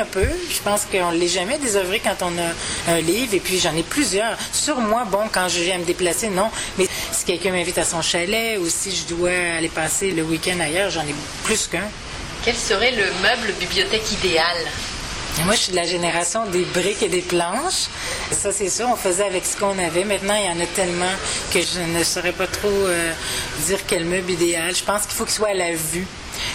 un 0.00 0.04
peu. 0.04 0.26
Je 0.50 0.60
pense 0.62 0.86
qu'on 0.90 1.12
ne 1.12 1.18
l'est 1.18 1.28
jamais 1.28 1.58
désœuvré 1.58 2.00
quand 2.00 2.16
on 2.22 2.32
a 2.38 2.92
un 2.94 3.00
livre. 3.00 3.34
Et 3.34 3.40
puis, 3.40 3.58
j'en 3.58 3.74
ai 3.76 3.82
plusieurs. 3.82 4.36
Sur 4.52 4.78
moi, 4.78 5.04
bon, 5.04 5.24
quand 5.32 5.48
j'ai 5.48 5.72
à 5.72 5.78
me 5.78 5.84
déplacer, 5.84 6.28
non. 6.28 6.50
Mais 6.78 6.86
si 7.12 7.24
quelqu'un 7.24 7.52
m'invite 7.52 7.78
à 7.78 7.84
son 7.84 8.02
chalet 8.02 8.58
ou 8.58 8.68
si 8.68 8.94
je 8.94 9.14
dois 9.14 9.30
aller 9.58 9.68
passer 9.68 10.10
le 10.10 10.22
week-end 10.22 10.58
ailleurs, 10.60 10.90
j'en 10.90 11.02
ai 11.02 11.14
plus 11.44 11.66
qu'un. 11.66 11.88
Quel 12.44 12.56
serait 12.56 12.92
le 12.92 13.04
meuble 13.22 13.52
bibliothèque 13.58 14.12
idéal? 14.12 14.56
Moi, 15.42 15.54
je 15.54 15.60
suis 15.60 15.72
de 15.72 15.76
la 15.76 15.86
génération 15.86 16.46
des 16.46 16.64
briques 16.64 17.02
et 17.02 17.08
des 17.08 17.20
planches. 17.20 17.88
Ça, 18.30 18.52
c'est 18.52 18.68
sûr, 18.68 18.88
on 18.90 18.96
faisait 18.96 19.24
avec 19.24 19.44
ce 19.44 19.56
qu'on 19.56 19.78
avait. 19.78 20.04
Maintenant, 20.04 20.34
il 20.36 20.46
y 20.46 20.48
en 20.48 20.60
a 20.60 20.66
tellement 20.66 21.12
que 21.52 21.60
je 21.60 21.80
ne 21.80 22.04
saurais 22.04 22.32
pas 22.32 22.46
trop 22.46 22.68
euh, 22.68 23.12
dire 23.66 23.80
quel 23.86 24.04
meuble 24.04 24.30
idéal. 24.30 24.74
Je 24.74 24.84
pense 24.84 25.02
qu'il 25.02 25.12
faut 25.12 25.24
qu'il 25.24 25.34
soit 25.34 25.48
à 25.48 25.54
la 25.54 25.72
vue. 25.72 26.06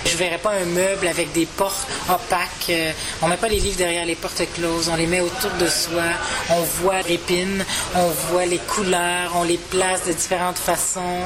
Je 0.05 0.17
verrais 0.17 0.37
pas 0.37 0.51
un 0.51 0.65
meuble 0.65 1.07
avec 1.07 1.31
des 1.33 1.45
portes 1.45 1.87
opaques. 2.09 2.69
Euh, 2.69 2.91
on 3.21 3.27
met 3.27 3.37
pas 3.37 3.47
les 3.47 3.59
livres 3.59 3.77
derrière 3.77 4.05
les 4.05 4.15
portes 4.15 4.41
closes. 4.55 4.89
On 4.91 4.95
les 4.95 5.07
met 5.07 5.21
autour 5.21 5.51
de 5.59 5.67
soi. 5.67 6.03
On 6.49 6.61
voit 6.81 7.01
l'épine. 7.07 7.63
On 7.95 8.07
voit 8.31 8.45
les 8.45 8.59
couleurs. 8.59 9.31
On 9.35 9.43
les 9.43 9.57
place 9.57 10.07
de 10.07 10.13
différentes 10.13 10.57
façons. 10.57 11.19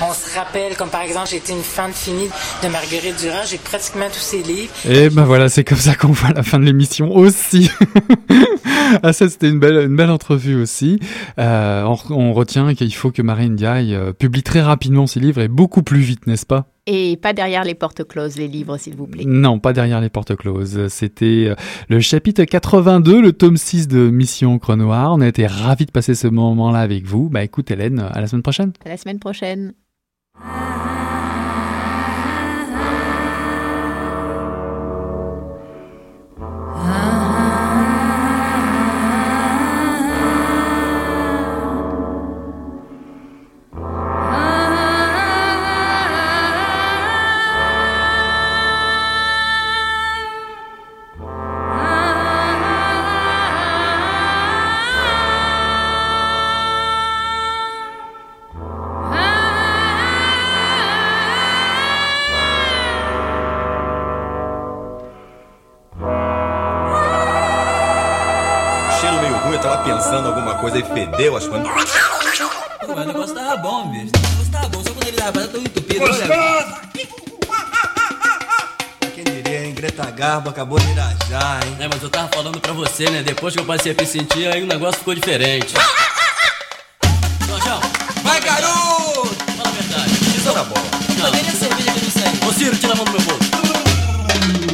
On 0.00 0.12
se 0.12 0.36
rappelle, 0.38 0.76
comme 0.76 0.90
par 0.90 1.02
exemple, 1.02 1.28
j'étais 1.30 1.52
une 1.52 1.62
fan 1.62 1.92
finie 1.92 2.28
de 2.62 2.68
Marguerite 2.68 3.20
Duras. 3.20 3.46
J'ai 3.50 3.58
pratiquement 3.58 4.08
tous 4.12 4.20
ses 4.20 4.42
livres. 4.42 4.72
Et 4.88 5.10
ben 5.10 5.24
voilà, 5.24 5.48
c'est 5.48 5.64
comme 5.64 5.78
ça 5.78 5.94
qu'on 5.94 6.12
voit 6.12 6.30
la 6.30 6.42
fin 6.42 6.58
de 6.58 6.64
l'émission 6.64 7.14
aussi. 7.14 7.70
ah 9.02 9.12
ça, 9.12 9.28
c'était 9.28 9.48
une 9.48 9.58
belle, 9.58 9.86
une 9.86 9.96
belle 9.96 10.10
entrevue 10.10 10.60
aussi. 10.60 11.00
Euh, 11.38 11.84
on, 12.10 12.32
retient 12.32 12.74
qu'il 12.74 12.94
faut 12.94 13.10
que 13.10 13.22
Marine 13.22 13.56
Diaye 13.56 13.94
euh, 13.94 14.12
publie 14.12 14.42
très 14.42 14.60
rapidement 14.60 15.06
ses 15.06 15.20
livres 15.20 15.40
et 15.40 15.48
beaucoup 15.48 15.82
plus 15.82 16.00
vite, 16.00 16.26
n'est-ce 16.26 16.46
pas? 16.46 16.66
Et 16.90 17.18
pas 17.18 17.34
derrière 17.34 17.64
les 17.64 17.74
portes 17.74 18.02
closes, 18.08 18.38
les 18.38 18.48
livres, 18.48 18.78
s'il 18.78 18.96
vous 18.96 19.06
plaît. 19.06 19.24
Non, 19.26 19.58
pas 19.58 19.74
derrière 19.74 20.00
les 20.00 20.08
portes 20.08 20.34
closes. 20.34 20.88
C'était 20.88 21.48
euh, 21.48 21.54
le 21.90 22.00
chapitre 22.00 22.44
82, 22.44 23.20
le 23.20 23.34
tome 23.34 23.58
6 23.58 23.88
de 23.88 24.08
Mission 24.08 24.58
Crenoir. 24.58 25.12
On 25.12 25.20
a 25.20 25.26
été 25.26 25.46
ravis 25.46 25.84
de 25.84 25.90
passer 25.90 26.14
ce 26.14 26.28
moment-là 26.28 26.78
avec 26.78 27.04
vous. 27.04 27.28
Bah 27.28 27.44
écoute 27.44 27.70
Hélène, 27.70 28.00
à 28.00 28.22
la 28.22 28.26
semaine 28.26 28.42
prochaine. 28.42 28.72
À 28.86 28.88
la 28.88 28.96
semaine 28.96 29.18
prochaine. 29.18 29.74
Coisa 70.58 70.78
e 70.78 70.82
fedeu 70.82 71.36
as 71.36 71.46
coisas. 71.46 71.66
Pô, 72.84 72.94
mas 72.94 73.04
o 73.04 73.08
negócio 73.08 73.34
tava 73.34 73.56
bom, 73.56 73.88
bicho. 73.90 74.12
O 74.14 74.28
negócio 74.28 74.52
tava 74.52 74.68
bom, 74.68 74.82
só 74.82 74.90
quando 74.90 75.08
ele 75.08 75.16
tava 75.16 75.48
tão 75.48 75.60
entupido. 75.60 76.00
Gostoso! 76.00 76.76
Quem 79.14 79.24
diria, 79.24 79.66
hein? 79.66 79.74
Greta 79.74 80.10
Garbo 80.10 80.50
acabou 80.50 80.78
de 80.78 80.90
irajar, 80.90 81.60
hein? 81.64 81.76
É, 81.80 81.88
mas 81.88 82.02
eu 82.02 82.10
tava 82.10 82.28
falando 82.34 82.60
pra 82.60 82.72
você, 82.72 83.08
né? 83.08 83.22
Depois 83.22 83.54
que 83.54 83.60
eu 83.60 83.64
passei 83.64 83.92
a 83.92 83.94
me 83.94 84.06
sentir, 84.06 84.52
aí 84.52 84.62
o 84.62 84.66
negócio 84.66 84.98
ficou 84.98 85.14
diferente. 85.14 85.74
Jorjão! 87.46 87.80
Vai, 88.22 88.40
garoto! 88.40 89.34
Fala 89.56 89.68
a 89.68 89.72
verdade. 89.72 90.12
Isso 90.36 90.52
tá 90.52 90.64
bom. 90.64 90.82
Não, 91.18 91.30
nem 91.30 91.40
a 91.40 91.52
cerveja 91.52 91.92
que 91.92 92.04
não 92.04 92.10
serve. 92.10 92.46
Ô, 92.46 92.52
Ciro, 92.52 92.76
tira 92.76 92.92
a 92.92 92.96
mão 92.96 93.04
do 93.04 93.12
meu 93.12 93.20
bolso. 93.22 93.48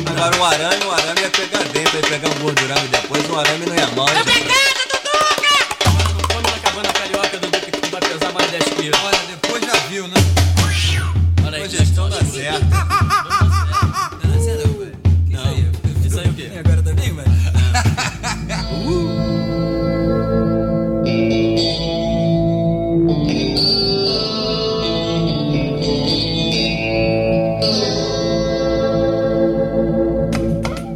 Agora 0.07 0.37
um 0.37 0.45
arame, 0.45 0.85
um 0.85 0.93
arame 0.93 1.21
ia 1.21 1.31
pegar 1.31 1.63
dentro, 1.65 1.97
ia 1.97 2.03
pegar 2.03 2.29
um 2.29 2.39
gordurame 2.41 2.89
depois, 2.89 3.31
um 3.31 3.39
arame 3.39 3.67
não 3.67 3.74